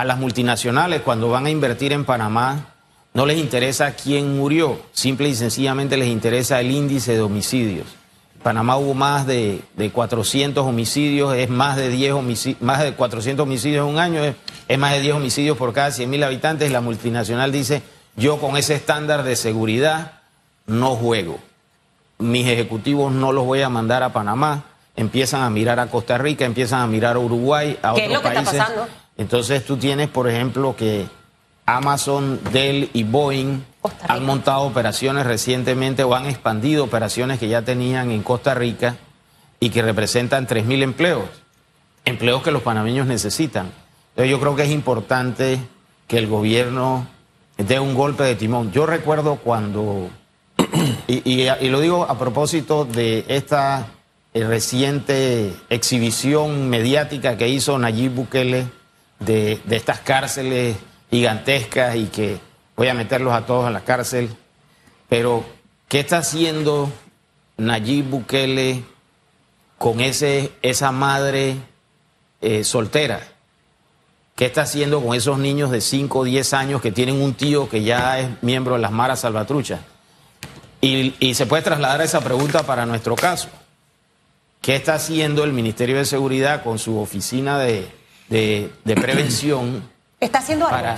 a 0.00 0.04
las 0.04 0.18
multinacionales 0.18 1.02
cuando 1.02 1.28
van 1.28 1.46
a 1.46 1.50
invertir 1.50 1.92
en 1.92 2.04
Panamá, 2.04 2.66
no 3.12 3.26
les 3.26 3.38
interesa 3.38 3.92
quién 3.92 4.36
murió, 4.36 4.80
simple 4.92 5.28
y 5.28 5.34
sencillamente 5.34 5.96
les 5.96 6.08
interesa 6.08 6.60
el 6.60 6.70
índice 6.70 7.14
de 7.14 7.20
homicidios. 7.20 7.86
En 8.36 8.40
Panamá 8.42 8.76
hubo 8.76 8.94
más 8.94 9.26
de, 9.26 9.60
de 9.76 9.90
400 9.90 10.64
homicidios, 10.64 11.34
es 11.34 11.50
más 11.50 11.76
de 11.76 11.90
10 11.90 12.12
homicidios, 12.14 12.62
más 12.62 12.80
de 12.82 12.94
400 12.94 13.44
homicidios 13.44 13.86
en 13.86 13.94
un 13.94 14.00
año, 14.00 14.24
es, 14.24 14.36
es 14.68 14.78
más 14.78 14.92
de 14.92 15.00
10 15.00 15.16
homicidios 15.16 15.58
por 15.58 15.72
cada 15.72 15.90
100 15.90 16.08
mil 16.08 16.22
habitantes. 16.22 16.70
La 16.70 16.80
multinacional 16.80 17.52
dice, 17.52 17.82
yo 18.16 18.38
con 18.38 18.56
ese 18.56 18.74
estándar 18.74 19.22
de 19.24 19.36
seguridad 19.36 20.12
no 20.66 20.96
juego. 20.96 21.38
Mis 22.18 22.46
ejecutivos 22.46 23.12
no 23.12 23.32
los 23.32 23.44
voy 23.44 23.60
a 23.62 23.68
mandar 23.68 24.02
a 24.02 24.12
Panamá. 24.12 24.64
Empiezan 24.96 25.42
a 25.42 25.50
mirar 25.50 25.80
a 25.80 25.88
Costa 25.88 26.16
Rica, 26.16 26.44
empiezan 26.44 26.80
a 26.80 26.86
mirar 26.86 27.16
a 27.16 27.18
Uruguay, 27.18 27.78
a 27.82 27.94
¿Qué 27.94 28.06
es 28.06 28.08
otros 28.08 28.22
lo 28.22 28.22
que 28.22 28.28
está 28.28 28.42
países. 28.42 28.58
pasando? 28.60 28.88
Entonces 29.20 29.66
tú 29.66 29.76
tienes, 29.76 30.08
por 30.08 30.30
ejemplo, 30.30 30.74
que 30.74 31.06
Amazon, 31.66 32.40
Dell 32.52 32.88
y 32.94 33.02
Boeing 33.04 33.62
han 34.08 34.24
montado 34.24 34.62
operaciones 34.62 35.26
recientemente 35.26 36.02
o 36.04 36.14
han 36.14 36.24
expandido 36.24 36.84
operaciones 36.84 37.38
que 37.38 37.46
ya 37.46 37.60
tenían 37.60 38.10
en 38.10 38.22
Costa 38.22 38.54
Rica 38.54 38.96
y 39.60 39.68
que 39.68 39.82
representan 39.82 40.46
3.000 40.48 40.82
empleos, 40.82 41.24
empleos 42.06 42.42
que 42.42 42.50
los 42.50 42.62
panameños 42.62 43.06
necesitan. 43.06 43.70
Entonces 44.12 44.30
yo 44.30 44.40
creo 44.40 44.56
que 44.56 44.62
es 44.64 44.70
importante 44.70 45.60
que 46.08 46.16
el 46.16 46.26
gobierno 46.26 47.06
dé 47.58 47.78
un 47.78 47.94
golpe 47.94 48.22
de 48.22 48.36
timón. 48.36 48.72
Yo 48.72 48.86
recuerdo 48.86 49.36
cuando, 49.36 50.08
y, 51.06 51.16
y- 51.30 51.46
y 51.60 51.68
lo 51.68 51.80
digo 51.80 52.04
a 52.08 52.18
propósito 52.18 52.86
de 52.86 53.26
esta 53.28 53.86
eh, 54.32 54.44
reciente 54.46 55.52
exhibición 55.68 56.70
mediática 56.70 57.36
que 57.36 57.48
hizo 57.50 57.78
Nayib 57.78 58.12
Bukele 58.14 58.79
de, 59.20 59.60
estas 59.70 60.00
cárceles 60.00 60.76
gigantescas 61.10 61.94
y 61.96 62.06
que 62.06 62.40
voy 62.76 62.88
a 62.88 62.94
meterlos 62.94 63.32
a 63.32 63.46
todos 63.46 63.66
a 63.66 63.70
la 63.70 63.82
cárcel. 63.82 64.30
Pero, 65.08 65.44
¿qué 65.88 66.00
está 66.00 66.18
haciendo 66.18 66.90
Nayib 67.56 68.06
Bukele 68.06 68.82
con 69.78 70.00
ese, 70.00 70.52
esa 70.62 70.90
madre 70.90 71.56
eh, 72.40 72.64
soltera? 72.64 73.20
¿Qué 74.34 74.46
está 74.46 74.62
haciendo 74.62 75.02
con 75.02 75.14
esos 75.14 75.38
niños 75.38 75.70
de 75.70 75.82
5 75.82 76.18
o 76.18 76.24
10 76.24 76.54
años 76.54 76.80
que 76.80 76.92
tienen 76.92 77.20
un 77.20 77.34
tío 77.34 77.68
que 77.68 77.82
ya 77.82 78.18
es 78.18 78.42
miembro 78.42 78.74
de 78.74 78.80
las 78.80 78.90
Maras 78.90 79.20
Salvatruchas? 79.20 79.80
Y 80.82 81.34
se 81.34 81.44
puede 81.44 81.62
trasladar 81.62 82.00
esa 82.00 82.22
pregunta 82.22 82.62
para 82.62 82.86
nuestro 82.86 83.14
caso. 83.14 83.50
¿Qué 84.62 84.76
está 84.76 84.94
haciendo 84.94 85.44
el 85.44 85.52
Ministerio 85.52 85.98
de 85.98 86.06
Seguridad 86.06 86.62
con 86.62 86.78
su 86.78 86.98
oficina 86.98 87.58
de, 87.58 87.86
de- 88.30 88.72
de 88.84 88.94
prevención 88.94 89.82
¿Está 90.18 90.38
haciendo 90.38 90.66
algo? 90.66 90.78
para... 90.80 90.96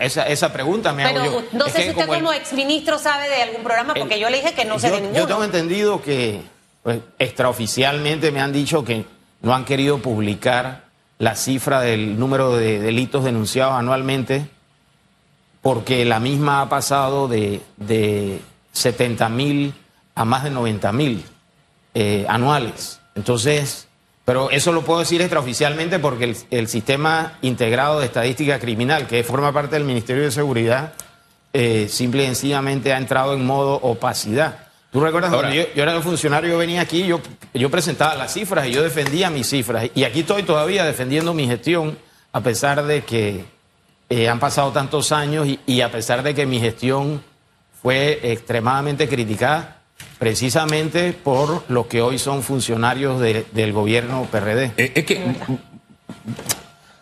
Esa, 0.00 0.26
esa 0.26 0.52
pregunta 0.52 0.92
me 0.92 1.04
Pero 1.06 1.22
hago 1.22 1.40
yo. 1.40 1.46
no 1.52 1.66
Es 1.66 1.72
sé 1.72 1.82
si 1.84 1.90
usted 1.90 2.04
como 2.06 2.18
como 2.18 2.32
exministro 2.32 2.98
sabe 2.98 3.28
de 3.28 3.42
algún 3.42 3.62
programa, 3.62 3.94
porque 3.94 4.14
el- 4.14 4.20
yo 4.20 4.28
le 4.30 4.38
dije 4.38 4.52
que 4.54 4.64
no 4.64 4.78
sé 4.78 4.88
yo, 4.88 4.94
de 4.96 5.00
yo 5.00 5.06
ninguno. 5.06 5.26
tengo 5.26 5.44
entendido 5.44 6.02
que 6.02 6.42
pues, 6.82 6.98
extraoficialmente 7.18 8.30
me 8.32 8.40
han 8.40 8.52
dicho 8.52 8.84
que 8.84 9.04
no 9.40 9.54
han 9.54 9.64
querido 9.64 9.98
publicar 9.98 10.84
la 11.18 11.34
cifra 11.36 11.80
del 11.80 12.18
número 12.18 12.56
de 12.56 12.78
delitos 12.80 13.24
denunciados 13.24 13.74
anualmente 13.74 14.46
porque 15.62 16.04
la 16.04 16.20
misma 16.20 16.62
ha 16.62 16.68
pasado 16.68 17.28
de, 17.28 17.60
de 17.76 18.40
70 18.72 19.28
mil 19.28 19.74
a 20.14 20.24
más 20.24 20.44
de 20.44 20.50
90 20.50 20.92
mil 20.92 21.24
eh, 21.94 22.24
anuales. 22.28 23.00
Entonces, 23.14 23.87
pero 24.28 24.50
eso 24.50 24.72
lo 24.72 24.82
puedo 24.82 25.00
decir 25.00 25.22
extraoficialmente 25.22 25.98
porque 25.98 26.24
el, 26.24 26.36
el 26.50 26.68
sistema 26.68 27.38
integrado 27.40 27.98
de 27.98 28.04
estadística 28.04 28.58
criminal, 28.58 29.06
que 29.06 29.24
forma 29.24 29.54
parte 29.54 29.76
del 29.76 29.84
Ministerio 29.84 30.22
de 30.24 30.30
Seguridad, 30.30 30.92
eh, 31.54 31.86
simple 31.88 32.24
y 32.24 32.26
sencillamente 32.26 32.92
ha 32.92 32.98
entrado 32.98 33.32
en 33.32 33.46
modo 33.46 33.76
opacidad. 33.76 34.66
Tú 34.92 35.00
recuerdas 35.00 35.32
Ahora- 35.32 35.48
cuando 35.48 35.62
yo, 35.64 35.74
yo 35.74 35.82
era 35.82 35.96
un 35.96 36.02
funcionario, 36.02 36.50
yo 36.50 36.58
venía 36.58 36.82
aquí, 36.82 37.06
yo, 37.06 37.22
yo 37.54 37.70
presentaba 37.70 38.16
las 38.16 38.34
cifras 38.34 38.66
y 38.66 38.72
yo 38.72 38.82
defendía 38.82 39.30
mis 39.30 39.48
cifras. 39.48 39.88
Y 39.94 40.04
aquí 40.04 40.20
estoy 40.20 40.42
todavía 40.42 40.84
defendiendo 40.84 41.32
mi 41.32 41.46
gestión, 41.46 41.96
a 42.30 42.42
pesar 42.42 42.84
de 42.84 43.04
que 43.04 43.46
eh, 44.10 44.28
han 44.28 44.40
pasado 44.40 44.72
tantos 44.72 45.10
años 45.10 45.46
y, 45.46 45.58
y 45.64 45.80
a 45.80 45.90
pesar 45.90 46.22
de 46.22 46.34
que 46.34 46.44
mi 46.44 46.60
gestión 46.60 47.22
fue 47.80 48.20
extremadamente 48.24 49.08
criticada, 49.08 49.77
precisamente 50.18 51.12
por 51.12 51.64
los 51.68 51.86
que 51.86 52.02
hoy 52.02 52.18
son 52.18 52.42
funcionarios 52.42 53.20
de- 53.20 53.46
del 53.52 53.72
gobierno 53.72 54.26
PRD. 54.30 54.72
Eh, 54.76 54.92
es 54.94 55.04
que, 55.04 55.22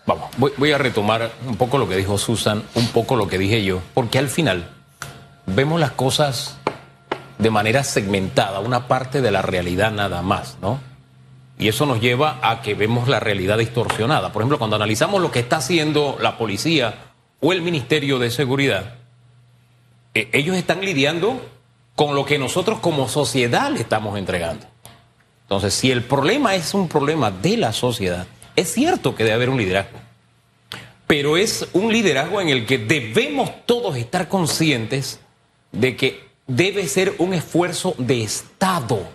vamos, 0.06 0.30
voy, 0.36 0.52
voy 0.56 0.72
a 0.72 0.78
retomar 0.78 1.32
un 1.46 1.56
poco 1.56 1.78
lo 1.78 1.88
que 1.88 1.96
dijo 1.96 2.18
Susan, 2.18 2.62
un 2.74 2.88
poco 2.88 3.16
lo 3.16 3.28
que 3.28 3.38
dije 3.38 3.64
yo, 3.64 3.80
porque 3.94 4.18
al 4.18 4.28
final 4.28 4.68
vemos 5.46 5.80
las 5.80 5.92
cosas 5.92 6.58
de 7.38 7.50
manera 7.50 7.84
segmentada, 7.84 8.60
una 8.60 8.88
parte 8.88 9.20
de 9.20 9.30
la 9.30 9.42
realidad 9.42 9.90
nada 9.92 10.22
más, 10.22 10.56
¿no? 10.62 10.80
Y 11.58 11.68
eso 11.68 11.86
nos 11.86 12.00
lleva 12.00 12.38
a 12.42 12.60
que 12.60 12.74
vemos 12.74 13.08
la 13.08 13.18
realidad 13.18 13.56
distorsionada. 13.58 14.30
Por 14.32 14.42
ejemplo, 14.42 14.58
cuando 14.58 14.76
analizamos 14.76 15.22
lo 15.22 15.30
que 15.30 15.38
está 15.40 15.56
haciendo 15.56 16.18
la 16.20 16.36
policía 16.36 16.94
o 17.40 17.52
el 17.52 17.62
Ministerio 17.62 18.18
de 18.18 18.30
Seguridad, 18.30 18.96
eh, 20.14 20.28
ellos 20.32 20.54
están 20.56 20.82
lidiando 20.82 21.40
con 21.96 22.14
lo 22.14 22.24
que 22.24 22.38
nosotros 22.38 22.78
como 22.78 23.08
sociedad 23.08 23.72
le 23.72 23.80
estamos 23.80 24.16
entregando. 24.18 24.66
Entonces, 25.42 25.74
si 25.74 25.90
el 25.90 26.04
problema 26.04 26.54
es 26.54 26.74
un 26.74 26.88
problema 26.88 27.30
de 27.30 27.56
la 27.56 27.72
sociedad, 27.72 28.26
es 28.54 28.72
cierto 28.72 29.14
que 29.16 29.24
debe 29.24 29.34
haber 29.34 29.50
un 29.50 29.58
liderazgo, 29.58 29.98
pero 31.06 31.36
es 31.36 31.66
un 31.72 31.92
liderazgo 31.92 32.40
en 32.40 32.48
el 32.48 32.66
que 32.66 32.78
debemos 32.78 33.50
todos 33.64 33.96
estar 33.96 34.28
conscientes 34.28 35.20
de 35.72 35.96
que 35.96 36.26
debe 36.46 36.86
ser 36.86 37.14
un 37.18 37.32
esfuerzo 37.32 37.94
de 37.98 38.22
Estado 38.22 39.08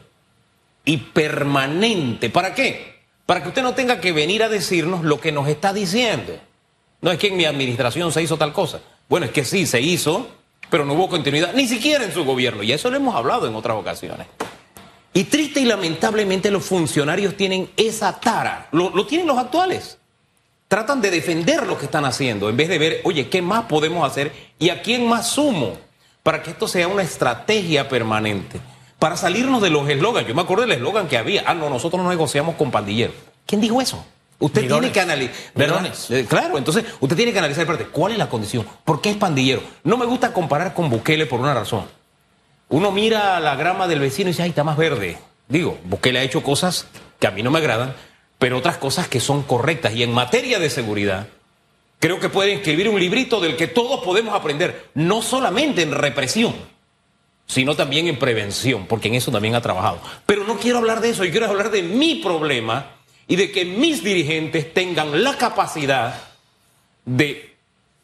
y 0.85 0.97
permanente. 0.97 2.29
¿Para 2.29 2.53
qué? 2.53 3.00
Para 3.25 3.43
que 3.43 3.50
usted 3.50 3.63
no 3.63 3.75
tenga 3.75 4.01
que 4.01 4.11
venir 4.11 4.43
a 4.43 4.50
decirnos 4.50 5.03
lo 5.03 5.19
que 5.19 5.31
nos 5.31 5.47
está 5.47 5.73
diciendo. 5.73 6.38
No 7.01 7.11
es 7.11 7.19
que 7.19 7.27
en 7.27 7.38
mi 7.38 7.45
administración 7.45 8.11
se 8.11 8.21
hizo 8.21 8.38
tal 8.38 8.53
cosa. 8.53 8.81
Bueno, 9.09 9.25
es 9.25 9.31
que 9.31 9.43
sí, 9.43 9.65
se 9.65 9.81
hizo, 9.81 10.27
pero 10.71 10.85
no 10.85 10.93
hubo 10.93 11.09
continuidad, 11.09 11.53
ni 11.53 11.67
siquiera 11.67 12.05
en 12.05 12.13
su 12.13 12.23
gobierno. 12.23 12.63
Y 12.63 12.71
eso 12.71 12.89
lo 12.89 12.95
hemos 12.95 13.13
hablado 13.13 13.45
en 13.45 13.53
otras 13.53 13.77
ocasiones. 13.77 14.25
Y 15.13 15.25
triste 15.25 15.59
y 15.59 15.65
lamentablemente 15.65 16.49
los 16.49 16.63
funcionarios 16.63 17.35
tienen 17.35 17.69
esa 17.75 18.17
tara. 18.21 18.69
Lo, 18.71 18.89
lo 18.89 19.05
tienen 19.05 19.27
los 19.27 19.37
actuales. 19.37 19.97
Tratan 20.69 21.01
de 21.01 21.11
defender 21.11 21.67
lo 21.67 21.77
que 21.77 21.85
están 21.85 22.05
haciendo 22.05 22.49
en 22.49 22.55
vez 22.55 22.69
de 22.69 22.79
ver, 22.79 23.01
oye, 23.03 23.27
¿qué 23.27 23.41
más 23.41 23.65
podemos 23.65 24.09
hacer 24.09 24.31
y 24.57 24.69
a 24.69 24.81
quién 24.81 25.05
más 25.05 25.27
sumo 25.27 25.77
para 26.23 26.41
que 26.41 26.51
esto 26.51 26.69
sea 26.69 26.87
una 26.87 27.03
estrategia 27.03 27.89
permanente? 27.89 28.61
Para 28.97 29.17
salirnos 29.17 29.61
de 29.61 29.71
los 29.71 29.89
eslogans. 29.89 30.25
Yo 30.25 30.33
me 30.33 30.43
acuerdo 30.43 30.61
del 30.61 30.71
eslogan 30.71 31.09
que 31.09 31.17
había. 31.17 31.43
Ah, 31.45 31.53
no, 31.53 31.69
nosotros 31.69 32.01
no 32.01 32.09
negociamos 32.09 32.55
con 32.55 32.71
pandilleros. 32.71 33.15
¿Quién 33.45 33.59
dijo 33.59 33.81
eso? 33.81 34.05
Usted 34.41 34.63
Mirones. 34.63 34.91
tiene 34.91 34.93
que 34.93 35.00
analizar. 35.00 35.36
Mirones. 35.55 36.10
claro, 36.27 36.57
entonces 36.57 36.83
usted 37.00 37.15
tiene 37.15 37.31
que 37.31 37.39
analizar, 37.39 37.62
espérate, 37.62 37.86
¿cuál 37.86 38.12
es 38.12 38.17
la 38.17 38.27
condición? 38.27 38.65
¿Por 38.83 39.00
qué 39.00 39.12
es 39.12 39.17
pandillero? 39.17 39.62
No 39.83 39.98
me 39.98 40.05
gusta 40.05 40.33
comparar 40.33 40.74
con 40.74 40.89
Bukele 40.89 41.27
por 41.27 41.39
una 41.39 41.53
razón. 41.53 41.86
Uno 42.67 42.91
mira 42.91 43.39
la 43.39 43.55
grama 43.55 43.88
del 43.88 44.00
vecino 44.00 44.29
y 44.29 44.33
dice, 44.33 44.43
ay, 44.43 44.50
está 44.50 44.63
más 44.63 44.77
verde. 44.77 45.17
Digo, 45.48 45.77
Bukele 45.83 46.19
ha 46.19 46.24
hecho 46.24 46.41
cosas 46.41 46.88
que 47.19 47.27
a 47.27 47.31
mí 47.31 47.43
no 47.43 47.51
me 47.51 47.60
agradan, 47.60 47.93
pero 48.39 48.57
otras 48.57 48.77
cosas 48.77 49.07
que 49.07 49.19
son 49.19 49.43
correctas. 49.43 49.93
Y 49.93 50.01
en 50.01 50.12
materia 50.12 50.57
de 50.57 50.69
seguridad, 50.69 51.27
creo 52.00 52.19
que 52.19 52.29
puede 52.29 52.53
escribir 52.53 52.89
un 52.89 53.00
librito 53.00 53.39
del 53.39 53.55
que 53.55 53.67
todos 53.67 54.03
podemos 54.03 54.33
aprender, 54.33 54.88
no 54.95 55.21
solamente 55.21 55.83
en 55.83 55.91
represión, 55.91 56.55
sino 57.45 57.75
también 57.75 58.07
en 58.07 58.17
prevención, 58.17 58.88
porque 58.88 59.10
en 59.10 59.15
eso 59.15 59.31
también 59.31 59.53
ha 59.53 59.62
trabajado. 59.62 60.00
Pero 60.25 60.45
no 60.45 60.57
quiero 60.57 60.79
hablar 60.79 61.01
de 61.01 61.10
eso, 61.12 61.24
yo 61.25 61.31
quiero 61.31 61.48
hablar 61.48 61.69
de 61.69 61.83
mi 61.83 62.15
problema 62.15 63.00
y 63.27 63.35
de 63.35 63.51
que 63.51 63.65
mis 63.65 64.03
dirigentes 64.03 64.73
tengan 64.73 65.23
la 65.23 65.37
capacidad 65.37 66.15
de, 67.05 67.55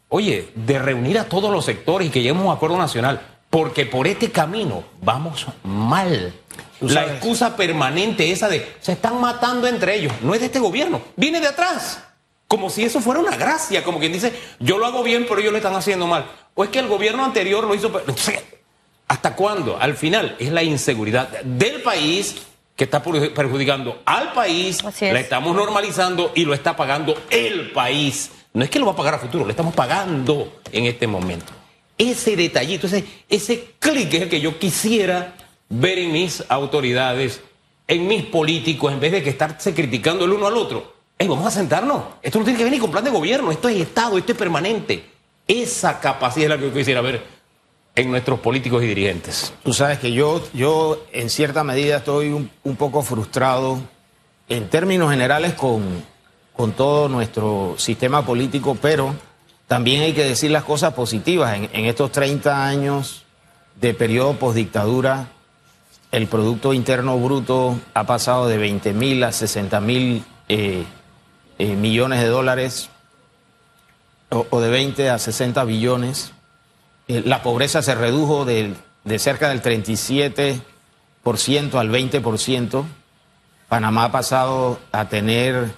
oye, 0.10 0.50
de 0.56 0.80
reunir 0.80 1.20
a 1.20 1.26
todos 1.26 1.52
los 1.52 1.66
sectores 1.66 2.08
y 2.08 2.12
que 2.12 2.22
lleguemos 2.22 2.44
a 2.44 2.48
un 2.48 2.56
acuerdo 2.56 2.78
nacional, 2.78 3.22
porque 3.50 3.86
por 3.86 4.08
este 4.08 4.32
camino 4.32 4.84
vamos 5.02 5.48
mal. 5.64 6.34
La 6.82 7.06
excusa 7.06 7.56
permanente 7.56 8.32
esa 8.32 8.48
de 8.50 8.76
se 8.82 8.92
están 8.92 9.20
matando 9.20 9.68
entre 9.68 9.96
ellos, 9.96 10.14
no 10.22 10.34
es 10.34 10.40
de 10.40 10.46
este 10.48 10.60
gobierno, 10.60 11.02
viene 11.16 11.40
de 11.40 11.48
atrás. 11.48 12.04
Como 12.48 12.70
si 12.70 12.86
eso 12.86 13.02
fuera 13.02 13.20
una 13.20 13.36
gracia, 13.36 13.84
como 13.84 14.00
quien 14.00 14.14
dice, 14.14 14.32
yo 14.60 14.78
lo 14.78 14.86
hago 14.86 15.04
bien, 15.04 15.26
pero 15.28 15.42
ellos 15.42 15.52
lo 15.52 15.58
están 15.58 15.76
haciendo 15.76 16.08
mal. 16.08 16.26
O 16.56 16.64
es 16.64 16.70
que 16.70 16.80
el 16.80 16.88
gobierno 16.88 17.26
anterior 17.26 17.66
lo 17.66 17.76
hizo. 17.76 17.92
¿Hasta 19.10 19.36
cuándo? 19.36 19.78
Al 19.80 19.96
final 19.96 20.36
es 20.40 20.52
la 20.52 20.64
inseguridad 20.64 21.30
del 21.42 21.82
país 21.82 22.36
que 22.78 22.86
está 22.86 23.04
perju- 23.04 23.34
perjudicando 23.34 24.02
al 24.06 24.32
país, 24.32 24.80
es. 24.84 25.12
la 25.14 25.20
estamos 25.20 25.54
normalizando 25.56 26.32
y 26.36 26.46
lo 26.46 26.54
está 26.54 26.78
pagando 26.78 27.18
el 27.32 27.72
país. 27.72 28.32
No 28.54 28.64
es 28.64 28.70
que 28.70 28.80
lo 28.80 28.86
va 28.86 28.94
a 28.94 28.96
pagar 28.96 29.16
a 29.16 29.20
futuro, 29.20 29.44
lo 29.44 29.50
estamos 29.50 29.74
pagando 29.76 30.62
en 30.72 30.86
este 30.86 31.08
momento. 31.08 31.52
Ese 31.98 32.36
detallito, 32.36 32.86
ese, 32.88 33.04
ese 33.28 33.74
clic 33.80 34.14
es 34.14 34.22
el 34.22 34.30
que 34.30 34.40
yo 34.40 34.58
quisiera 34.60 35.36
ver 35.70 35.98
en 35.98 36.12
mis 36.12 36.44
autoridades, 36.48 37.42
en 37.88 38.08
mis 38.08 38.24
políticos, 38.26 38.94
en 38.94 39.00
vez 39.00 39.12
de 39.12 39.24
que 39.24 39.32
estarse 39.32 39.74
criticando 39.74 40.26
el 40.26 40.32
uno 40.34 40.46
al 40.48 40.56
otro. 40.56 40.94
Vamos 41.20 41.48
a 41.48 41.52
sentarnos. 41.52 42.04
Esto 42.22 42.38
no 42.38 42.46
tiene 42.46 42.60
que 42.60 42.64
venir 42.66 42.80
con 42.80 42.92
plan 42.92 43.04
de 43.04 43.10
gobierno, 43.10 43.52
esto 43.52 43.68
es 43.70 43.78
Estado, 43.78 44.20
esto 44.20 44.34
es 44.34 44.38
permanente. 44.38 45.04
Esa 45.48 46.00
capacidad 46.00 46.44
es 46.46 46.50
la 46.52 46.58
que 46.58 46.68
yo 46.70 46.74
quisiera 46.74 47.02
ver 47.02 47.24
en 47.98 48.12
nuestros 48.12 48.40
políticos 48.40 48.84
y 48.84 48.88
dirigentes. 48.88 49.54
Tú 49.64 49.74
sabes 49.74 49.98
que 49.98 50.14
yo, 50.14 50.42
yo 50.54 51.04
en 51.12 51.32
cierta 51.32 51.64
medida 51.64 51.98
estoy 51.98 52.30
un, 52.30 52.76
poco 52.76 53.02
frustrado 53.02 53.80
en 54.48 54.70
términos 54.70 55.10
generales 55.10 55.54
con, 55.56 55.84
con 56.54 56.74
todo 56.74 57.10
nuestro 57.10 57.74
sistema 57.80 58.24
político, 58.24 58.78
pero 58.80 59.16
también 59.66 60.04
hay 60.04 60.14
que 60.14 60.24
decir 60.24 60.52
las 60.52 60.64
cosas 60.64 60.94
positivas. 60.94 61.58
En, 61.58 61.70
en 61.74 61.86
estos 61.86 62.12
30 62.12 62.68
años 62.68 63.26
de 63.82 63.96
periodo 63.96 64.34
postdictadura, 64.34 65.30
el 66.12 66.28
Producto 66.28 66.74
Interno 66.74 67.18
Bruto 67.18 67.80
ha 67.96 68.04
pasado 68.04 68.48
de 68.48 68.60
20 68.60 68.94
mil 68.94 69.24
a 69.24 69.32
60 69.32 69.82
mil 69.82 70.24
eh, 70.50 70.84
eh, 71.58 71.76
millones 71.76 72.22
de 72.22 72.28
dólares, 72.28 72.92
o, 74.30 74.46
o 74.52 74.62
de 74.62 74.70
20 74.70 75.10
a 75.10 75.18
60 75.18 75.64
billones. 75.64 76.32
Eh, 77.08 77.24
La 77.26 77.42
pobreza 77.42 77.82
se 77.82 77.96
redujo 77.96 78.46
de, 78.46 78.76
cerca 79.18 79.50
del 79.50 79.62
37% 79.62 80.62
al 81.76 81.90
20%. 81.90 82.84
Panamá 83.68 84.06
ha 84.06 84.12
pasado 84.12 84.80
a 84.92 85.10
tener 85.10 85.72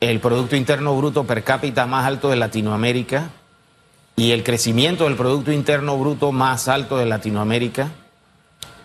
el 0.00 0.20
Producto 0.20 0.56
Interno 0.56 0.96
Bruto 0.96 1.24
per 1.24 1.42
cápita 1.42 1.86
más 1.86 2.06
alto 2.06 2.30
de 2.30 2.36
Latinoamérica 2.36 3.30
y 4.16 4.30
el 4.30 4.44
crecimiento 4.44 5.04
del 5.04 5.16
Producto 5.16 5.50
Interno 5.50 5.96
Bruto 5.98 6.30
más 6.30 6.68
alto 6.68 6.96
de 6.98 7.06
Latinoamérica 7.06 7.90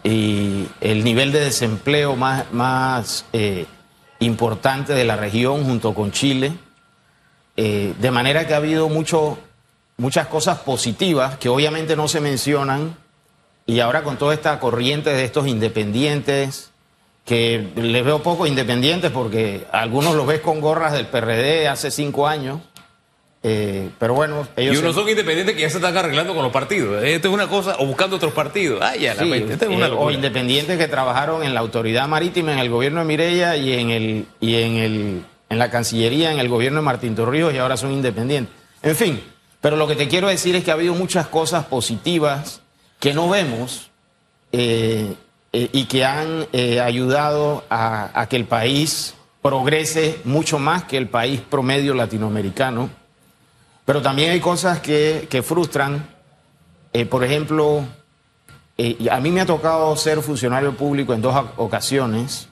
y 0.04 0.68
el 0.82 1.04
nivel 1.04 1.32
de 1.32 1.42
desempleo 1.42 2.16
más, 2.16 2.52
más 2.52 3.26
eh, 3.34 3.66
importante 4.20 4.94
de 4.94 5.06
la 5.06 5.16
región 5.16 5.64
junto 5.64 5.94
con 5.94 6.12
Chile. 6.12 6.54
Eh, 7.58 7.94
de 8.00 8.12
manera 8.12 8.48
que 8.48 8.54
ha 8.54 8.58
habido 8.58 8.88
mucho, 8.90 9.38
muchas 10.00 10.26
cosas 10.28 10.58
positivas 10.60 11.38
que 11.38 11.48
obviamente 11.50 11.96
no 11.96 12.08
se 12.08 12.20
mencionan 12.20 12.96
y 13.68 13.80
ahora 13.82 14.02
con 14.04 14.18
toda 14.18 14.34
esta 14.34 14.60
corriente 14.60 15.12
de 15.12 15.24
estos 15.24 15.46
independientes, 15.48 16.72
que 17.26 17.68
les 17.76 18.04
veo 18.04 18.24
poco 18.24 18.48
independientes 18.48 19.12
porque 19.12 19.68
algunos 19.72 20.16
los 20.16 20.26
ves 20.26 20.40
con 20.40 20.60
gorras 20.62 20.94
del 20.94 21.06
PRD 21.06 21.68
hace 21.68 21.92
cinco 21.92 22.28
años, 22.28 22.62
eh, 23.44 23.90
pero 24.00 24.16
bueno, 24.16 24.48
ellos... 24.58 24.76
y 24.76 24.80
unos 24.80 24.96
se- 24.96 25.02
son 25.02 25.10
independientes 25.10 25.56
que 25.56 25.62
ya 25.62 25.70
se 25.70 25.78
están 25.78 25.96
arreglando 25.96 26.34
con 26.34 26.44
los 26.44 26.52
partidos. 26.52 27.04
Esto 27.04 27.28
es 27.28 27.34
una 27.34 27.48
cosa, 27.48 27.76
o 27.80 27.86
buscando 27.86 28.16
otros 28.16 28.34
partidos. 28.34 28.82
Ay, 28.82 29.02
ya, 29.02 29.14
la 29.14 29.24
Sí, 29.24 29.30
mente, 29.30 29.54
es 29.54 29.70
una 29.72 29.88
eh, 29.88 29.92
o 29.96 30.10
independientes 30.12 30.78
que 30.78 30.88
trabajaron 30.88 31.44
en 31.44 31.54
la 31.54 31.60
autoridad 31.60 32.08
marítima, 32.08 32.52
en 32.54 32.60
el 32.60 32.70
gobierno 32.70 33.00
de 33.02 33.06
Mireya 33.06 33.56
y 33.56 33.74
en 33.74 33.90
el 33.92 34.26
y 34.42 34.56
en 34.56 34.76
el 34.78 35.24
en 35.50 35.58
la 35.60 35.70
Cancillería, 35.72 36.32
en 36.32 36.40
el 36.40 36.48
gobierno 36.50 36.80
de 36.80 36.86
Martín 36.86 37.16
Torrijos 37.16 37.54
y 37.54 37.58
ahora 37.60 37.78
son 37.78 37.92
independientes. 37.92 38.54
En 38.84 38.96
fin, 38.96 39.22
pero 39.62 39.76
lo 39.76 39.88
que 39.88 39.96
te 39.96 40.08
quiero 40.08 40.28
decir 40.28 40.56
es 40.56 40.64
que 40.64 40.72
ha 40.72 40.76
habido 40.76 40.94
muchas 40.94 41.28
cosas 41.28 41.66
positivas 41.66 42.62
que 43.00 43.14
no 43.14 43.30
vemos 43.30 43.90
eh, 44.52 45.14
eh, 45.54 45.70
y 45.74 45.86
que 45.86 46.06
han 46.06 46.48
eh, 46.54 46.80
ayudado 46.80 47.64
a, 47.70 48.10
a 48.20 48.28
que 48.30 48.36
el 48.36 48.46
país 48.46 49.16
progrese 49.42 50.20
mucho 50.26 50.60
más 50.60 50.84
que 50.84 50.98
el 50.98 51.08
país 51.08 51.42
promedio 51.42 51.94
latinoamericano. 51.94 52.90
Pero 53.86 54.02
también 54.02 54.32
hay 54.32 54.40
cosas 54.40 54.80
que, 54.80 55.28
que 55.30 55.42
frustran. 55.42 56.08
Por 57.10 57.24
ejemplo, 57.24 57.84
a 59.12 59.20
mí 59.20 59.32
me 59.32 59.42
ha 59.42 59.46
tocado 59.46 59.96
ser 59.96 60.22
funcionario 60.22 60.76
público 60.76 61.14
en 61.14 61.22
dos 61.22 61.34
oc- 61.36 61.52
ocasiones 61.58 62.48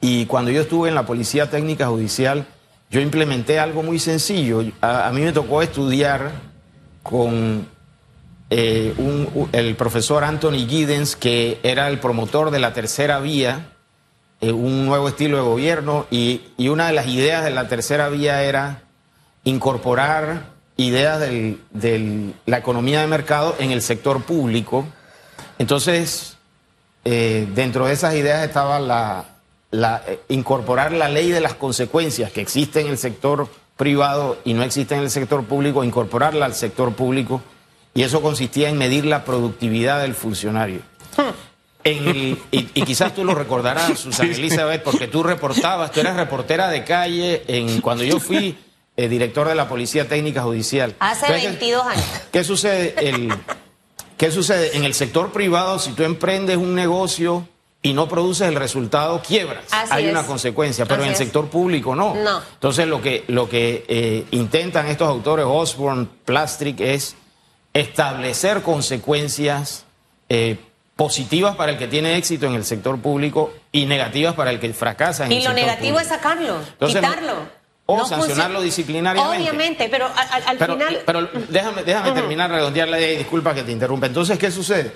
y 0.00 0.26
cuando 0.26 0.50
yo 0.50 0.62
estuve 0.62 0.88
en 0.88 0.94
la 0.94 1.06
Policía 1.06 1.48
Técnica 1.50 1.86
Judicial, 1.86 2.46
yo 2.90 3.00
implementé 3.00 3.58
algo 3.58 3.82
muy 3.82 3.98
sencillo. 3.98 4.62
A, 4.80 5.10
mí 5.12 5.20
me 5.20 5.32
tocó 5.32 5.62
estudiar 5.62 6.32
con 7.02 7.66
eh, 8.50 8.94
el 9.52 9.76
profesor 9.76 10.24
Anthony 10.24 10.66
Giddens, 10.68 11.16
que 11.16 11.58
era 11.62 11.88
el 11.88 11.98
promotor 11.98 12.50
de 12.50 12.60
la 12.60 12.72
tercera 12.72 13.18
vía, 13.20 13.72
eh, 14.40 14.52
un 14.52 14.86
nuevo 14.86 15.08
estilo 15.08 15.36
de 15.38 15.42
gobierno, 15.42 16.06
y, 16.10 16.42
y 16.56 16.68
una 16.68 16.86
de 16.86 16.92
las 16.92 17.06
ideas 17.08 17.44
de 17.44 17.50
la 17.50 17.68
tercera 17.68 18.08
vía 18.08 18.42
era 18.42 18.82
incorporar 19.44 20.54
ideas 20.76 21.20
de 21.20 22.34
la 22.46 22.58
economía 22.58 23.00
de 23.00 23.06
mercado 23.06 23.54
en 23.58 23.70
el 23.70 23.82
sector 23.82 24.22
público. 24.22 24.86
Entonces, 25.58 26.36
eh, 27.04 27.46
dentro 27.54 27.86
de 27.86 27.92
esas 27.92 28.14
ideas 28.14 28.44
estaba 28.44 28.80
la, 28.80 29.24
la, 29.74 30.02
eh, 30.06 30.20
incorporar 30.28 30.92
la 30.92 31.08
ley 31.08 31.30
de 31.30 31.40
las 31.40 31.54
consecuencias 31.54 32.30
que 32.32 32.40
existe 32.40 32.80
en 32.80 32.86
el 32.88 32.98
sector 32.98 33.48
privado 33.76 34.38
y 34.44 34.54
no 34.54 34.62
existe 34.62 34.94
en 34.94 35.00
el 35.00 35.10
sector 35.10 35.44
público, 35.44 35.82
incorporarla 35.82 36.46
al 36.46 36.54
sector 36.54 36.92
público, 36.94 37.42
y 37.92 38.02
eso 38.02 38.22
consistía 38.22 38.68
en 38.68 38.78
medir 38.78 39.04
la 39.04 39.24
productividad 39.24 40.00
del 40.02 40.14
funcionario. 40.14 40.80
En 41.86 42.08
el- 42.08 42.38
y, 42.50 42.60
y 42.72 42.82
quizás 42.82 43.14
tú 43.14 43.26
lo 43.26 43.34
recordarás, 43.34 43.98
Susana 43.98 44.32
Elizabeth, 44.32 44.82
porque 44.82 45.06
tú 45.06 45.22
reportabas, 45.22 45.90
tú 45.92 46.00
eras 46.00 46.16
reportera 46.16 46.70
de 46.70 46.82
calle 46.82 47.42
en, 47.46 47.82
cuando 47.82 48.02
yo 48.04 48.18
fui 48.20 48.56
eh, 48.96 49.06
director 49.06 49.46
de 49.46 49.54
la 49.54 49.68
Policía 49.68 50.08
Técnica 50.08 50.40
Judicial. 50.42 50.94
Hace 50.98 51.26
Entonces, 51.26 51.50
22 51.50 51.86
años. 51.86 52.06
¿Qué 52.32 52.42
sucede? 52.42 52.94
El, 53.06 53.34
¿Qué 54.16 54.30
sucede? 54.30 54.74
En 54.78 54.84
el 54.84 54.94
sector 54.94 55.30
privado, 55.30 55.78
si 55.78 55.92
tú 55.92 56.04
emprendes 56.04 56.56
un 56.56 56.74
negocio 56.74 57.46
y 57.84 57.92
no 57.92 58.08
produces 58.08 58.48
el 58.48 58.54
resultado, 58.56 59.20
quiebras. 59.20 59.64
Así 59.70 59.92
Hay 59.92 60.04
es. 60.06 60.10
una 60.10 60.24
consecuencia, 60.26 60.86
pero 60.86 61.02
Así 61.02 61.02
en 61.02 61.08
el 61.08 61.12
es. 61.12 61.18
sector 61.18 61.48
público 61.48 61.94
no. 61.94 62.14
No. 62.14 62.40
Entonces 62.54 62.88
lo 62.88 63.00
que, 63.02 63.24
lo 63.28 63.46
que 63.48 63.84
eh, 63.86 64.24
intentan 64.30 64.86
estos 64.88 65.06
autores, 65.06 65.44
Osborne, 65.46 66.08
Plastric, 66.24 66.80
es 66.80 67.14
establecer 67.74 68.62
consecuencias 68.62 69.84
eh, 70.28 70.56
positivas 70.96 71.56
para 71.56 71.72
el 71.72 71.78
que 71.78 71.86
tiene 71.86 72.16
éxito 72.16 72.46
en 72.46 72.54
el 72.54 72.64
sector 72.64 72.98
público 73.00 73.52
y 73.72 73.84
negativas 73.86 74.34
para 74.34 74.50
el 74.50 74.60
que 74.60 74.72
fracasa 74.72 75.26
en 75.26 75.32
Y 75.32 75.36
el 75.38 75.44
lo 75.44 75.50
sector 75.50 75.66
negativo 75.66 76.00
es 76.00 76.06
público. 76.06 76.22
sacarlo, 76.22 76.56
Entonces, 76.72 77.02
no- 77.02 77.08
quitarlo. 77.08 77.34
o 77.86 77.98
No 77.98 78.06
sancionarlo 78.06 78.62
disciplinariamente. 78.62 79.38
Obviamente, 79.42 79.88
pero 79.90 80.06
al, 80.06 80.28
al- 80.30 80.42
al 80.48 80.56
Pero, 80.56 80.72
final. 80.74 81.02
pero 81.04 81.28
déjame, 81.50 81.82
déjame 81.82 82.12
terminar, 82.12 82.50
redondear 82.50 82.88
la 82.88 82.98
idea 82.98 83.12
y 83.12 83.16
disculpa 83.18 83.54
que 83.54 83.62
te 83.62 83.72
interrumpa. 83.72 84.06
Entonces, 84.06 84.38
¿qué 84.38 84.50
sucede? 84.50 84.90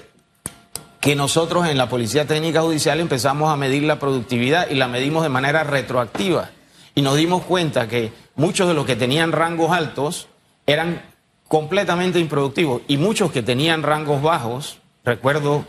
Que 1.01 1.15
nosotros 1.15 1.67
en 1.69 1.79
la 1.79 1.89
Policía 1.89 2.27
Técnica 2.27 2.63
Judicial 2.63 3.01
empezamos 3.01 3.53
a 3.53 3.57
medir 3.57 3.85
la 3.85 3.99
productividad 3.99 4.69
y 4.69 4.75
la 4.75 4.89
medimos 4.89 5.23
de 5.23 5.29
manera 5.29 5.65
retroactiva. 5.65 6.51
Y 6.95 7.03
nos 7.03 7.17
dimos 7.17 7.45
cuenta 7.45 7.87
que 7.87 8.13
muchos 8.35 8.67
de 8.67 8.75
los 8.75 8.85
que 8.85 8.97
tenían 8.97 9.33
rangos 9.33 9.71
altos 9.71 10.29
eran 10.67 11.01
completamente 11.47 12.19
improductivos 12.19 12.83
y 12.89 12.97
muchos 12.97 13.33
que 13.33 13.43
tenían 13.43 13.83
rangos 13.83 14.23
bajos, 14.23 14.79
recuerdo 15.05 15.65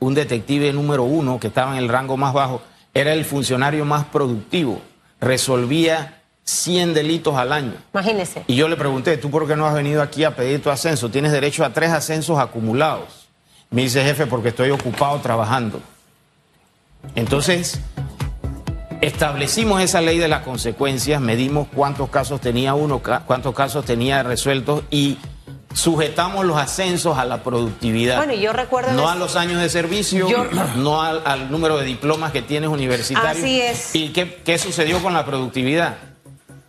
un 0.00 0.14
detective 0.14 0.72
número 0.72 1.04
uno 1.04 1.38
que 1.38 1.48
estaba 1.48 1.72
en 1.72 1.78
el 1.78 1.88
rango 1.88 2.16
más 2.16 2.32
bajo, 2.32 2.62
era 2.94 3.12
el 3.12 3.24
funcionario 3.24 3.84
más 3.84 4.06
productivo, 4.06 4.80
resolvía 5.20 6.22
100 6.44 6.94
delitos 6.94 7.36
al 7.36 7.52
año. 7.52 7.74
Imagínese. 7.92 8.44
Y 8.46 8.54
yo 8.54 8.68
le 8.68 8.76
pregunté, 8.76 9.18
¿tú 9.18 9.30
por 9.30 9.46
qué 9.46 9.54
no 9.54 9.66
has 9.66 9.74
venido 9.74 10.00
aquí 10.00 10.24
a 10.24 10.34
pedir 10.34 10.62
tu 10.62 10.70
ascenso? 10.70 11.10
Tienes 11.10 11.30
derecho 11.30 11.64
a 11.64 11.74
tres 11.74 11.90
ascensos 11.90 12.38
acumulados. 12.38 13.27
Me 13.70 13.82
dice, 13.82 14.02
jefe, 14.02 14.26
porque 14.26 14.48
estoy 14.48 14.70
ocupado 14.70 15.18
trabajando. 15.20 15.80
Entonces, 17.14 17.80
establecimos 19.00 19.82
esa 19.82 20.00
ley 20.00 20.18
de 20.18 20.28
las 20.28 20.42
consecuencias, 20.42 21.20
medimos 21.20 21.68
cuántos 21.74 22.08
casos 22.10 22.40
tenía 22.40 22.74
uno, 22.74 23.00
cuántos 23.26 23.54
casos 23.54 23.84
tenía 23.84 24.22
resueltos 24.22 24.82
y 24.90 25.18
sujetamos 25.74 26.44
los 26.46 26.56
ascensos 26.56 27.18
a 27.18 27.24
la 27.24 27.42
productividad. 27.44 28.16
Bueno, 28.16 28.32
y 28.32 28.40
yo 28.40 28.52
recuerdo 28.52 28.92
No 28.92 29.08
a 29.08 29.14
los 29.14 29.36
años 29.36 29.60
de 29.60 29.68
servicio, 29.68 30.28
Yo- 30.28 30.44
no 30.76 31.02
al, 31.02 31.22
al 31.24 31.50
número 31.50 31.76
de 31.78 31.84
diplomas 31.84 32.32
que 32.32 32.42
tienes 32.42 32.70
universitarios. 32.70 33.36
Así 33.44 33.60
es. 33.60 33.94
¿Y 33.94 34.08
qué, 34.08 34.40
qué 34.44 34.58
sucedió 34.58 35.00
con 35.02 35.12
la 35.12 35.24
productividad? 35.24 35.98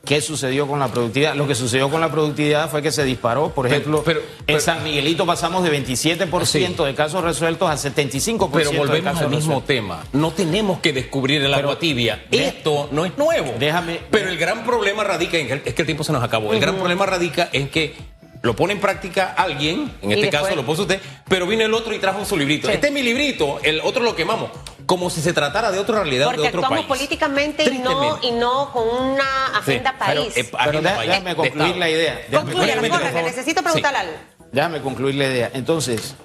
¿Qué 0.05 0.21
sucedió 0.21 0.65
con 0.65 0.79
la 0.79 0.87
productividad? 0.87 1.35
Lo 1.35 1.45
que 1.47 1.53
sucedió 1.53 1.89
con 1.89 2.01
la 2.01 2.09
productividad 2.09 2.69
fue 2.71 2.81
que 2.81 2.91
se 2.91 3.03
disparó. 3.03 3.49
Por 3.49 3.65
Pero- 3.67 3.75
ejemplo, 3.75 4.01
pero- 4.03 4.21
en 4.47 4.59
San 4.61 4.83
Miguelito 4.83 5.25
pasamos 5.25 5.63
de 5.63 5.69
27% 5.69 6.85
de 6.85 6.95
casos 6.95 7.23
resueltos 7.23 7.69
a 7.69 7.77
75% 7.77 8.57
Pero 8.59 8.71
de 8.71 8.77
volvemos 8.77 9.03
casos 9.03 9.21
al 9.23 9.29
mismo 9.29 9.59
resueltos. 9.59 9.67
tema. 9.67 10.03
No 10.13 10.31
tenemos 10.31 10.79
que 10.79 10.93
descubrir 10.93 11.43
el 11.43 11.53
agua 11.53 11.77
tibia. 11.77 12.23
de- 12.31 12.47
Esto 12.47 12.89
no 12.91 13.05
es 13.05 13.17
nuevo. 13.17 13.53
Déjame- 13.59 13.99
Pero 14.09 14.29
el 14.29 14.37
gran 14.37 14.63
problema 14.65 15.03
radica 15.03 15.37
en 15.37 15.47
que, 15.47 15.69
es 15.69 15.73
que 15.75 15.81
el 15.81 15.85
tiempo 15.85 16.03
se 16.03 16.11
nos 16.13 16.23
acabó. 16.23 16.53
El 16.53 16.59
gran 16.59 16.75
problema 16.77 17.05
radica 17.05 17.49
en 17.51 17.69
que 17.69 17.93
lo 18.41 18.55
pone 18.55 18.71
en 18.73 18.79
práctica 18.79 19.33
alguien, 19.37 19.91
en 20.01 20.11
Y 20.11 20.13
este 20.13 20.27
después- 20.27 20.43
caso 20.43 20.55
lo 20.55 20.65
puso 20.65 20.83
usted, 20.83 21.01
pero 21.27 21.45
viene 21.45 21.65
el 21.65 21.73
otro 21.73 21.93
y 21.93 21.99
trajo 21.99 22.23
su 22.25 22.37
librito. 22.37 22.67
Sí. 22.69 22.73
Este 22.73 22.87
es 22.87 22.93
mi 22.93 23.03
librito, 23.03 23.59
el 23.63 23.81
otro 23.81 24.01
lo 24.01 24.15
quemamos. 24.15 24.49
Como 24.89 25.11
si 25.11 25.21
se 25.21 25.33
tratara 25.33 25.69
de 25.71 25.77
otra 25.77 25.99
realidad 26.01 26.25
Porque 26.25 26.41
de 26.41 26.47
otro 26.47 26.61
actuamos 26.61 26.85
país. 26.87 26.97
políticamente 26.97 27.63
y 27.71 27.77
no, 27.77 28.17
y 28.23 28.31
no 28.31 28.71
con 28.73 28.87
una 28.89 29.45
agenda 29.55 29.95
país. 29.99 30.35
eh, 30.35 30.45
Pero 30.45 30.57
agenda 30.63 30.95
país, 30.95 31.09
déjame 31.11 31.35
concluir 31.35 31.75
la 31.77 31.89
idea. 31.91 32.21
Por 32.31 32.45
que 32.49 32.89
favor. 32.89 33.23
necesito 33.23 33.61
preguntarle 33.61 33.99
Sí. 33.99 34.05
algo. 34.07 34.17
Déjame 34.51 34.81
concluir 34.81 35.13
la 35.13 35.25
idea. 35.25 35.51
Entonces, 35.53 36.15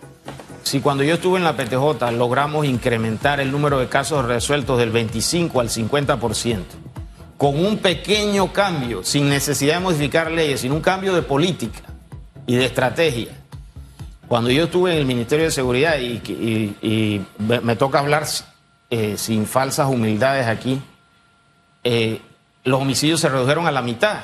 si 0.63 0.81
cuando 0.81 1.03
yo 1.05 1.17
estuve 1.17 1.37
en 1.37 1.45
la 1.45 1.55
PTJ 1.59 2.11
logramos 2.13 2.65
incrementar 2.65 3.39
el 3.39 3.53
número 3.53 3.79
de 3.81 3.89
casos 3.91 4.25
resueltos 4.25 4.79
del 4.79 4.89
25 4.91 5.61
al 5.61 5.69
50%, 5.69 6.65
con 7.37 7.63
un 7.63 7.77
pequeño 7.77 8.51
cambio, 8.51 9.05
sin 9.05 9.29
necesidad 9.29 9.75
de 9.75 9.81
modificar 9.81 10.31
leyes, 10.31 10.63
sin 10.63 10.73
un 10.73 10.81
cambio 10.81 11.13
de 11.15 11.21
política 11.21 11.81
y 12.47 12.57
de 12.57 12.65
estrategia. 12.65 13.29
Cuando 14.27 14.49
yo 14.51 14.65
estuve 14.65 14.93
en 14.93 14.99
el 15.01 15.05
Ministerio 15.05 15.45
de 15.45 15.51
Seguridad 15.51 15.99
y, 15.99 16.23
y- 16.27 16.77
y 16.81 17.27
me 17.39 17.61
me 17.61 17.77
toca 17.77 17.99
hablar 17.99 18.25
eh, 18.91 19.17
sin 19.17 19.47
falsas 19.47 19.89
humildades 19.89 20.47
aquí, 20.47 20.81
eh, 21.83 22.21
los 22.65 22.81
homicidios 22.81 23.21
se 23.21 23.29
redujeron 23.29 23.67
a 23.67 23.73
la 23.73 23.83
mitad. 23.83 24.19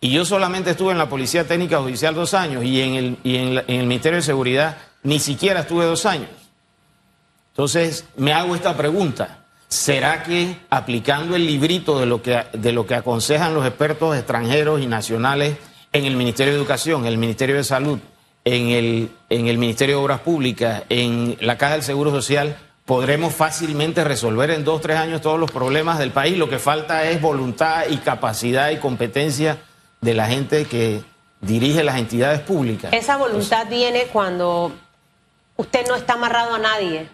Y 0.00 0.10
yo 0.10 0.24
solamente 0.24 0.70
estuve 0.70 0.92
en 0.92 0.98
la 0.98 1.08
Policía 1.08 1.46
Técnica 1.46 1.78
Judicial 1.78 2.14
dos 2.14 2.34
años 2.34 2.64
y 2.64 2.80
en 2.80 2.94
el, 2.94 3.18
y 3.24 3.36
en 3.36 3.58
el 3.66 3.86
Ministerio 3.86 4.16
de 4.16 4.22
Seguridad 4.22 4.76
ni 5.02 5.18
siquiera 5.18 5.60
estuve 5.60 5.84
dos 5.84 6.04
años. 6.06 6.28
Entonces, 7.52 8.04
me 8.16 8.32
hago 8.32 8.54
esta 8.54 8.76
pregunta. 8.76 9.44
¿Será 9.68 10.22
que 10.24 10.56
aplicando 10.70 11.36
el 11.36 11.46
librito 11.46 11.98
de 11.98 12.06
lo 12.06 12.20
que, 12.20 12.44
de 12.52 12.72
lo 12.72 12.86
que 12.86 12.96
aconsejan 12.96 13.54
los 13.54 13.66
expertos 13.66 14.16
extranjeros 14.16 14.80
y 14.80 14.86
nacionales 14.86 15.56
en 15.92 16.04
el 16.04 16.16
Ministerio 16.16 16.52
de 16.52 16.58
Educación, 16.58 17.02
en 17.02 17.06
el 17.06 17.18
Ministerio 17.18 17.56
de 17.56 17.64
Salud, 17.64 17.98
en 18.44 18.68
el, 18.68 19.10
en 19.30 19.46
el 19.46 19.58
Ministerio 19.58 19.96
de 19.96 20.02
Obras 20.02 20.20
Públicas, 20.20 20.82
en 20.88 21.36
la 21.40 21.56
Caja 21.56 21.74
del 21.74 21.82
Seguro 21.82 22.10
Social, 22.10 22.56
podremos 22.84 23.34
fácilmente 23.34 24.04
resolver 24.04 24.50
en 24.50 24.64
dos, 24.64 24.80
tres 24.80 24.98
años 24.98 25.20
todos 25.20 25.38
los 25.38 25.50
problemas 25.50 25.98
del 25.98 26.10
país? 26.10 26.36
Lo 26.36 26.48
que 26.48 26.58
falta 26.58 27.04
es 27.04 27.20
voluntad 27.20 27.84
y 27.88 27.98
capacidad 27.98 28.70
y 28.70 28.78
competencia 28.78 29.58
de 30.00 30.14
la 30.14 30.26
gente 30.26 30.66
que 30.66 31.02
dirige 31.40 31.82
las 31.82 31.96
entidades 31.96 32.40
públicas. 32.40 32.92
Esa 32.92 33.16
voluntad 33.16 33.66
viene 33.68 34.04
cuando 34.12 34.72
usted 35.56 35.86
no 35.88 35.94
está 35.94 36.14
amarrado 36.14 36.54
a 36.54 36.58
nadie 36.58 37.08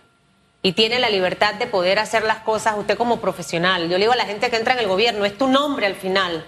y 0.63 0.73
tiene 0.73 0.99
la 0.99 1.09
libertad 1.09 1.55
de 1.55 1.67
poder 1.67 1.99
hacer 1.99 2.25
las 2.25 2.39
cosas 2.39 2.75
usted 2.77 2.97
como 2.97 3.21
profesional. 3.21 3.85
Yo 3.85 3.97
le 3.97 4.05
digo 4.05 4.13
a 4.13 4.17
la 4.17 4.27
gente 4.27 4.51
que 4.51 4.57
entra 4.57 4.75
en 4.75 4.81
el 4.81 4.89
gobierno, 4.89 5.25
es 5.25 5.39
tu 5.39 5.49
nombre 5.49 5.87
al 5.87 5.95
final. 5.95 6.45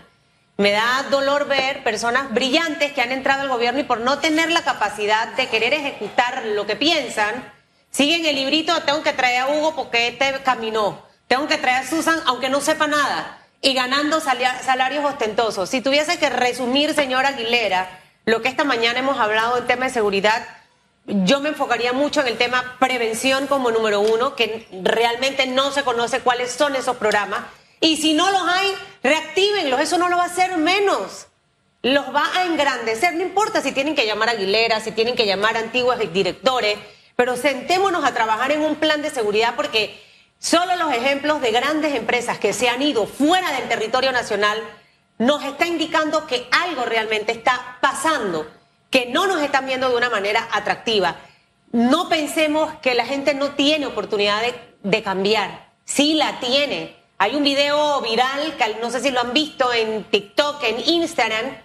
Me 0.58 0.70
da 0.70 1.06
dolor 1.11 1.48
ver 1.48 1.82
personas 1.82 2.32
brillantes 2.32 2.92
que 2.92 3.00
han 3.00 3.11
entrado 3.11 3.42
al 3.42 3.48
gobierno 3.48 3.80
y 3.80 3.85
por 3.85 4.00
no 4.00 4.18
tener 4.18 4.50
la 4.50 4.62
capacidad 4.62 5.35
de 5.35 5.48
querer 5.48 5.72
ejecutar 5.72 6.44
lo 6.54 6.66
que 6.66 6.76
piensan, 6.76 7.52
siguen 7.92 8.26
el 8.26 8.35
librito, 8.35 8.83
tengo 8.83 9.05
que 9.05 9.12
traer 9.12 9.42
a 9.42 9.48
Hugo 9.48 9.76
porque 9.76 10.09
este 10.09 10.42
caminó, 10.42 11.07
tengo 11.28 11.46
que 11.46 11.59
traer 11.59 11.85
a 11.85 11.88
Susan 11.88 12.20
aunque 12.26 12.48
no 12.48 12.61
sepa 12.61 12.88
nada 12.88 13.38
y 13.61 13.74
ganando 13.74 14.20
salarios 14.20 15.05
ostentosos. 15.05 15.70
Si 15.70 15.81
tuviese 15.81 16.18
que 16.18 16.28
resumir, 16.28 16.94
señora 16.94 17.28
Aguilera, 17.28 18.00
lo 18.24 18.42
que 18.42 18.48
esta 18.48 18.64
mañana 18.64 18.98
hemos 18.98 19.18
hablado 19.18 19.57
en 19.57 19.66
tema 19.66 19.87
de 19.87 19.92
seguridad, 19.92 20.44
yo 21.07 21.40
me 21.40 21.50
enfocaría 21.50 21.92
mucho 21.92 22.20
en 22.20 22.28
el 22.28 22.38
tema 22.38 22.76
prevención 22.78 23.46
como 23.46 23.70
número 23.70 24.00
uno, 24.00 24.35
que 24.35 24.66
realmente 24.83 25.46
no 25.46 25.70
se 25.72 25.85
conoce 25.85 26.20
cuáles 26.20 26.52
son 26.52 26.76
esos 26.76 26.96
programas. 26.96 27.40
Y 27.81 27.96
si 27.96 28.14
no 28.14 28.31
los 28.31 28.42
hay, 28.42 28.74
reactívenlos, 29.02 29.81
eso 29.81 29.98
no 29.98 30.09
lo 30.09 30.16
va 30.16 30.24
a 30.24 30.26
hacer 30.26 30.57
menos. 30.57 31.26
Los 31.83 32.14
va 32.14 32.24
a 32.37 32.44
engrandecer, 32.44 33.14
no 33.14 33.22
importa 33.22 33.61
si 33.61 33.72
tienen 33.72 33.96
que 33.96 34.07
llamar 34.07 34.28
a 34.28 34.33
Aguilera, 34.33 34.81
si 34.81 34.92
tienen 34.92 35.16
que 35.16 35.26
llamar 35.26 35.57
a 35.57 35.61
antiguos 35.61 35.98
directores, 36.12 36.78
pero 37.16 37.37
sentémonos 37.37 38.05
a 38.05 38.14
trabajar 38.14 38.53
en 38.53 38.62
un 38.62 38.77
plan 38.77 39.03
de 39.03 39.11
seguridad 39.11 39.55
porque 39.57 40.03
solo 40.38 40.77
los 40.77 40.92
ejemplos 40.92 41.40
de 41.40 41.53
grandes 41.53 41.94
empresas 41.94 42.38
que 42.38 42.53
se 42.53 42.68
han 42.68 42.83
ido 42.83 43.07
fuera 43.07 43.53
del 43.53 43.68
territorio 43.68 44.12
nacional 44.12 44.62
nos 45.18 45.44
está 45.44 45.66
indicando 45.66 46.27
que 46.27 46.48
algo 46.51 46.85
realmente 46.85 47.33
está 47.33 47.79
pasando, 47.81 48.51
que 48.90 49.07
no 49.07 49.27
nos 49.27 49.40
están 49.42 49.66
viendo 49.66 49.88
de 49.88 49.96
una 49.96 50.11
manera 50.11 50.48
atractiva. 50.51 51.16
No 51.70 52.09
pensemos 52.09 52.75
que 52.83 52.94
la 52.94 53.07
gente 53.07 53.35
no 53.35 53.53
tiene 53.53 53.87
oportunidad 53.87 54.42
de, 54.42 54.55
de 54.83 55.03
cambiar. 55.03 55.70
Sí 55.85 56.14
la 56.14 56.40
tiene. 56.40 56.96
Hay 57.18 57.37
un 57.37 57.44
video 57.44 58.01
viral, 58.01 58.57
que 58.57 58.77
no 58.81 58.90
sé 58.90 59.01
si 59.01 59.11
lo 59.11 59.20
han 59.20 59.33
visto 59.33 59.72
en 59.72 60.05
TikTok, 60.05 60.62
en 60.64 60.88
Instagram, 60.88 61.57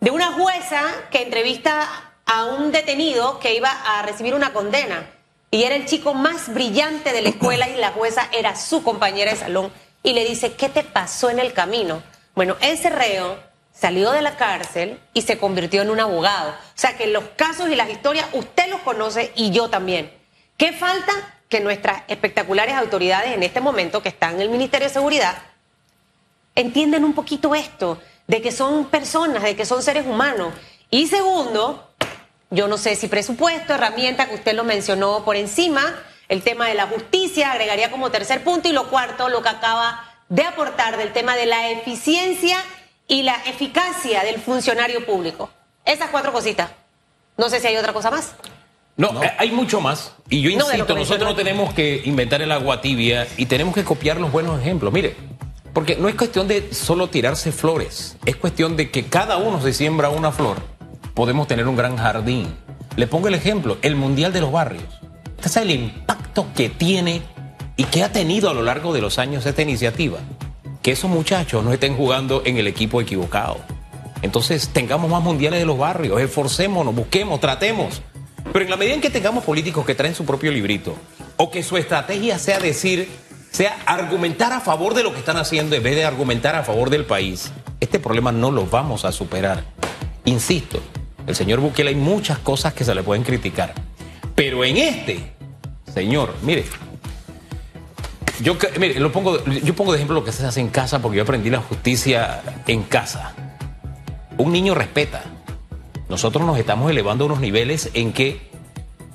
de 0.00 0.10
una 0.10 0.32
jueza 0.32 0.82
que 1.10 1.22
entrevista 1.22 2.05
a 2.26 2.44
un 2.44 2.72
detenido 2.72 3.38
que 3.38 3.54
iba 3.54 3.70
a 3.70 4.02
recibir 4.02 4.34
una 4.34 4.52
condena. 4.52 5.10
Y 5.50 5.62
era 5.62 5.76
el 5.76 5.86
chico 5.86 6.12
más 6.12 6.52
brillante 6.52 7.12
de 7.12 7.22
la 7.22 7.28
escuela 7.28 7.68
y 7.68 7.76
la 7.76 7.92
jueza 7.92 8.28
era 8.32 8.56
su 8.56 8.82
compañera 8.82 9.30
de 9.30 9.38
salón. 9.38 9.72
Y 10.02 10.12
le 10.12 10.24
dice, 10.24 10.52
¿qué 10.54 10.68
te 10.68 10.82
pasó 10.82 11.30
en 11.30 11.38
el 11.38 11.52
camino? 11.52 12.02
Bueno, 12.34 12.56
ese 12.60 12.90
reo 12.90 13.38
salió 13.72 14.10
de 14.10 14.22
la 14.22 14.36
cárcel 14.36 15.00
y 15.14 15.22
se 15.22 15.38
convirtió 15.38 15.82
en 15.82 15.90
un 15.90 16.00
abogado. 16.00 16.50
O 16.50 16.54
sea 16.74 16.96
que 16.96 17.06
los 17.06 17.24
casos 17.36 17.68
y 17.70 17.76
las 17.76 17.90
historias 17.90 18.26
usted 18.32 18.68
los 18.68 18.80
conoce 18.80 19.32
y 19.36 19.50
yo 19.50 19.70
también. 19.70 20.12
¿Qué 20.56 20.72
falta? 20.72 21.12
Que 21.48 21.60
nuestras 21.60 22.02
espectaculares 22.08 22.74
autoridades 22.74 23.32
en 23.32 23.42
este 23.42 23.60
momento, 23.60 24.02
que 24.02 24.08
están 24.08 24.34
en 24.34 24.42
el 24.42 24.48
Ministerio 24.48 24.88
de 24.88 24.94
Seguridad, 24.94 25.36
entiendan 26.54 27.04
un 27.04 27.12
poquito 27.12 27.54
esto, 27.54 28.00
de 28.26 28.42
que 28.42 28.50
son 28.50 28.86
personas, 28.86 29.42
de 29.42 29.54
que 29.54 29.64
son 29.64 29.82
seres 29.82 30.06
humanos. 30.06 30.52
Y 30.90 31.06
segundo, 31.06 31.90
yo 32.50 32.68
no 32.68 32.78
sé 32.78 32.96
si 32.96 33.08
presupuesto, 33.08 33.74
herramienta 33.74 34.28
que 34.28 34.34
usted 34.34 34.54
lo 34.54 34.64
mencionó 34.64 35.24
por 35.24 35.36
encima, 35.36 35.82
el 36.28 36.42
tema 36.42 36.68
de 36.68 36.74
la 36.74 36.86
justicia, 36.86 37.52
agregaría 37.52 37.90
como 37.90 38.10
tercer 38.10 38.42
punto, 38.44 38.68
y 38.68 38.72
lo 38.72 38.88
cuarto, 38.88 39.28
lo 39.28 39.42
que 39.42 39.48
acaba 39.48 40.04
de 40.28 40.42
aportar 40.42 40.96
del 40.96 41.12
tema 41.12 41.36
de 41.36 41.46
la 41.46 41.70
eficiencia 41.70 42.58
y 43.08 43.22
la 43.22 43.36
eficacia 43.46 44.24
del 44.24 44.40
funcionario 44.40 45.04
público. 45.06 45.50
Esas 45.84 46.10
cuatro 46.10 46.32
cositas. 46.32 46.70
No 47.36 47.48
sé 47.48 47.60
si 47.60 47.68
hay 47.68 47.76
otra 47.76 47.92
cosa 47.92 48.10
más. 48.10 48.34
No, 48.96 49.22
eh, 49.22 49.32
hay 49.38 49.50
mucho 49.50 49.80
más. 49.80 50.12
Y 50.28 50.40
yo 50.40 50.50
insisto, 50.50 50.94
nosotros 50.94 51.28
no 51.28 51.36
tenemos 51.36 51.74
que 51.74 52.02
inventar 52.04 52.42
el 52.42 52.50
agua 52.50 52.80
tibia 52.80 53.28
y 53.36 53.46
tenemos 53.46 53.74
que 53.74 53.84
copiar 53.84 54.18
los 54.18 54.32
buenos 54.32 54.58
ejemplos. 54.60 54.92
Mire, 54.92 55.14
porque 55.72 55.96
no 55.96 56.08
es 56.08 56.14
cuestión 56.14 56.48
de 56.48 56.72
solo 56.72 57.08
tirarse 57.08 57.52
flores, 57.52 58.16
es 58.24 58.36
cuestión 58.36 58.76
de 58.76 58.90
que 58.90 59.04
cada 59.04 59.36
uno 59.36 59.60
se 59.60 59.74
siembra 59.74 60.08
una 60.08 60.32
flor. 60.32 60.75
Podemos 61.16 61.48
tener 61.48 61.66
un 61.66 61.76
gran 61.76 61.96
jardín. 61.96 62.54
Le 62.94 63.06
pongo 63.06 63.28
el 63.28 63.34
ejemplo, 63.34 63.78
el 63.80 63.96
Mundial 63.96 64.34
de 64.34 64.42
los 64.42 64.52
Barrios. 64.52 64.84
Este 65.38 65.48
es 65.48 65.56
el 65.56 65.70
impacto 65.70 66.46
que 66.54 66.68
tiene 66.68 67.22
y 67.74 67.84
que 67.84 68.04
ha 68.04 68.12
tenido 68.12 68.50
a 68.50 68.54
lo 68.54 68.62
largo 68.62 68.92
de 68.92 69.00
los 69.00 69.18
años 69.18 69.46
esta 69.46 69.62
iniciativa 69.62 70.18
que 70.82 70.92
esos 70.92 71.10
muchachos 71.10 71.64
no 71.64 71.72
estén 71.72 71.96
jugando 71.96 72.42
en 72.44 72.58
el 72.58 72.66
equipo 72.66 73.00
equivocado. 73.00 73.56
Entonces, 74.20 74.68
tengamos 74.68 75.10
más 75.10 75.22
mundiales 75.22 75.58
de 75.58 75.64
los 75.64 75.78
barrios, 75.78 76.20
esforcémonos, 76.20 76.94
busquemos, 76.94 77.40
tratemos. 77.40 78.02
Pero 78.52 78.66
en 78.66 78.70
la 78.70 78.76
medida 78.76 78.94
en 78.94 79.00
que 79.00 79.08
tengamos 79.08 79.42
políticos 79.42 79.86
que 79.86 79.94
traen 79.94 80.14
su 80.14 80.26
propio 80.26 80.52
librito, 80.52 80.94
o 81.38 81.50
que 81.50 81.62
su 81.62 81.78
estrategia 81.78 82.38
sea 82.38 82.60
decir, 82.60 83.08
sea 83.50 83.78
argumentar 83.86 84.52
a 84.52 84.60
favor 84.60 84.92
de 84.92 85.02
lo 85.02 85.12
que 85.12 85.20
están 85.20 85.38
haciendo 85.38 85.76
en 85.76 85.82
vez 85.82 85.96
de 85.96 86.04
argumentar 86.04 86.54
a 86.54 86.62
favor 86.62 86.90
del 86.90 87.06
país, 87.06 87.50
este 87.80 87.98
problema 87.98 88.32
no 88.32 88.50
lo 88.50 88.66
vamos 88.66 89.06
a 89.06 89.12
superar. 89.12 89.64
Insisto, 90.26 90.80
el 91.26 91.34
señor 91.34 91.60
Bukele 91.60 91.90
hay 91.90 91.96
muchas 91.96 92.38
cosas 92.38 92.72
que 92.72 92.84
se 92.84 92.94
le 92.94 93.02
pueden 93.02 93.24
criticar. 93.24 93.74
Pero 94.34 94.64
en 94.64 94.76
este, 94.76 95.32
señor, 95.92 96.34
mire, 96.42 96.64
yo, 98.42 98.56
mire, 98.78 99.00
lo 99.00 99.10
pongo, 99.12 99.44
yo 99.44 99.74
pongo 99.74 99.92
de 99.92 99.98
ejemplo 99.98 100.14
lo 100.14 100.24
que 100.24 100.32
se 100.32 100.44
hace 100.44 100.60
en 100.60 100.68
casa 100.68 101.00
porque 101.00 101.16
yo 101.16 101.22
aprendí 101.22 101.50
la 101.50 101.60
justicia 101.60 102.42
en 102.66 102.82
casa. 102.82 103.34
Un 104.36 104.52
niño 104.52 104.74
respeta. 104.74 105.24
Nosotros 106.08 106.46
nos 106.46 106.58
estamos 106.58 106.90
elevando 106.90 107.24
a 107.24 107.26
unos 107.26 107.40
niveles 107.40 107.90
en 107.94 108.12
que 108.12 108.40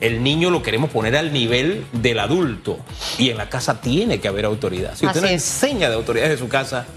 el 0.01 0.23
niño 0.23 0.49
lo 0.49 0.63
queremos 0.63 0.89
poner 0.89 1.15
al 1.15 1.31
nivel 1.31 1.85
del 1.93 2.19
adulto 2.19 2.79
y 3.19 3.29
en 3.29 3.37
la 3.37 3.47
casa 3.47 3.79
tiene 3.79 4.19
que 4.19 4.27
haber 4.27 4.45
autoridad. 4.45 4.95
Si 4.95 5.05
usted 5.05 5.21
no 5.21 5.27
enseña 5.27 5.89
de 5.89 5.95
autoridad 5.95 6.27
de 6.27 6.37
su 6.37 6.49
casa, 6.49 6.87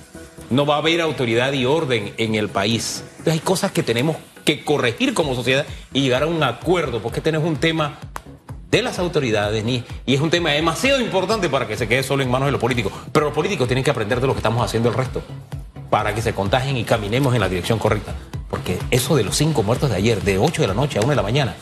no 0.50 0.66
va 0.66 0.76
a 0.76 0.78
haber 0.78 1.02
autoridad 1.02 1.52
y 1.52 1.66
orden 1.66 2.14
en 2.16 2.34
el 2.34 2.48
país. 2.48 3.04
Entonces 3.18 3.34
hay 3.34 3.40
cosas 3.40 3.72
que 3.72 3.82
tenemos 3.82 4.16
que 4.44 4.64
corregir 4.64 5.14
como 5.14 5.34
sociedad 5.34 5.66
y 5.92 6.02
llegar 6.02 6.22
a 6.24 6.26
un 6.26 6.42
acuerdo, 6.42 7.00
porque 7.00 7.20
este 7.20 7.32
no 7.32 7.38
es 7.38 7.44
un 7.44 7.56
tema 7.56 7.98
de 8.70 8.82
las 8.82 8.98
autoridades 8.98 9.64
ni, 9.64 9.84
y 10.04 10.14
es 10.14 10.20
un 10.20 10.30
tema 10.30 10.50
demasiado 10.50 11.00
importante 11.00 11.48
para 11.48 11.66
que 11.66 11.76
se 11.76 11.86
quede 11.86 12.02
solo 12.02 12.22
en 12.22 12.30
manos 12.30 12.46
de 12.46 12.52
los 12.52 12.60
políticos. 12.60 12.92
Pero 13.12 13.26
los 13.26 13.34
políticos 13.34 13.68
tienen 13.68 13.84
que 13.84 13.90
aprender 13.90 14.20
de 14.20 14.26
lo 14.26 14.32
que 14.32 14.38
estamos 14.38 14.64
haciendo 14.64 14.88
el 14.88 14.94
resto 14.94 15.22
para 15.90 16.12
que 16.14 16.22
se 16.22 16.34
contagien 16.34 16.76
y 16.76 16.82
caminemos 16.82 17.34
en 17.34 17.40
la 17.40 17.48
dirección 17.48 17.78
correcta. 17.78 18.14
Porque 18.50 18.78
eso 18.90 19.14
de 19.14 19.22
los 19.22 19.36
cinco 19.36 19.62
muertos 19.62 19.90
de 19.90 19.96
ayer, 19.96 20.22
de 20.22 20.38
8 20.38 20.62
de 20.62 20.68
la 20.68 20.74
noche 20.74 20.98
a 20.98 21.02
1 21.02 21.10
de 21.10 21.16
la 21.16 21.22
mañana, 21.22 21.54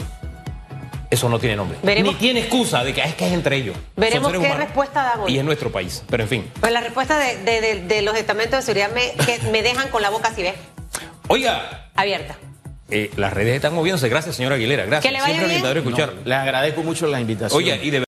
eso 1.10 1.28
no 1.28 1.38
tiene 1.38 1.56
nombre. 1.56 1.78
Ni 2.02 2.14
tiene 2.14 2.40
excusa 2.40 2.82
de 2.82 2.94
que 2.94 3.02
es 3.02 3.14
que 3.14 3.26
es 3.26 3.32
entre 3.34 3.56
ellos. 3.56 3.76
Veremos 3.94 4.32
qué 4.32 4.54
respuesta 4.54 5.02
da 5.02 5.20
Y 5.28 5.36
es 5.36 5.44
nuestro 5.44 5.70
país. 5.70 6.02
Pero 6.08 6.22
en 6.22 6.28
fin. 6.30 6.50
Pues 6.60 6.72
la 6.72 6.80
respuesta 6.80 7.18
de, 7.18 8.02
los 8.02 8.16
estamentos 8.16 8.60
de 8.60 8.62
seguridad 8.62 8.90
me, 8.94 9.12
que 9.26 9.38
me 9.50 9.62
dejan 9.62 9.90
con 9.90 10.00
la 10.00 10.08
boca 10.08 10.28
así, 10.28 10.42
¿ves? 10.42 10.54
Oiga. 11.28 11.90
Abierta. 11.94 12.38
Eh, 12.90 13.10
las 13.16 13.32
redes 13.32 13.54
están 13.56 13.74
moviéndose. 13.74 14.08
Gracias, 14.08 14.36
señora 14.36 14.56
Aguilera. 14.56 14.84
Gracias. 14.84 15.10
Que 15.10 15.12
le 15.16 15.20
vaya 15.20 15.34
Siempre 15.34 15.60
bien. 15.60 15.76
escuchar. 15.78 16.12
le 16.24 16.34
agradezco 16.34 16.82
mucho 16.82 17.06
la 17.06 17.20
invitación. 17.20 17.56
Oye, 17.56 17.80
y 17.82 17.90
de 17.90 18.00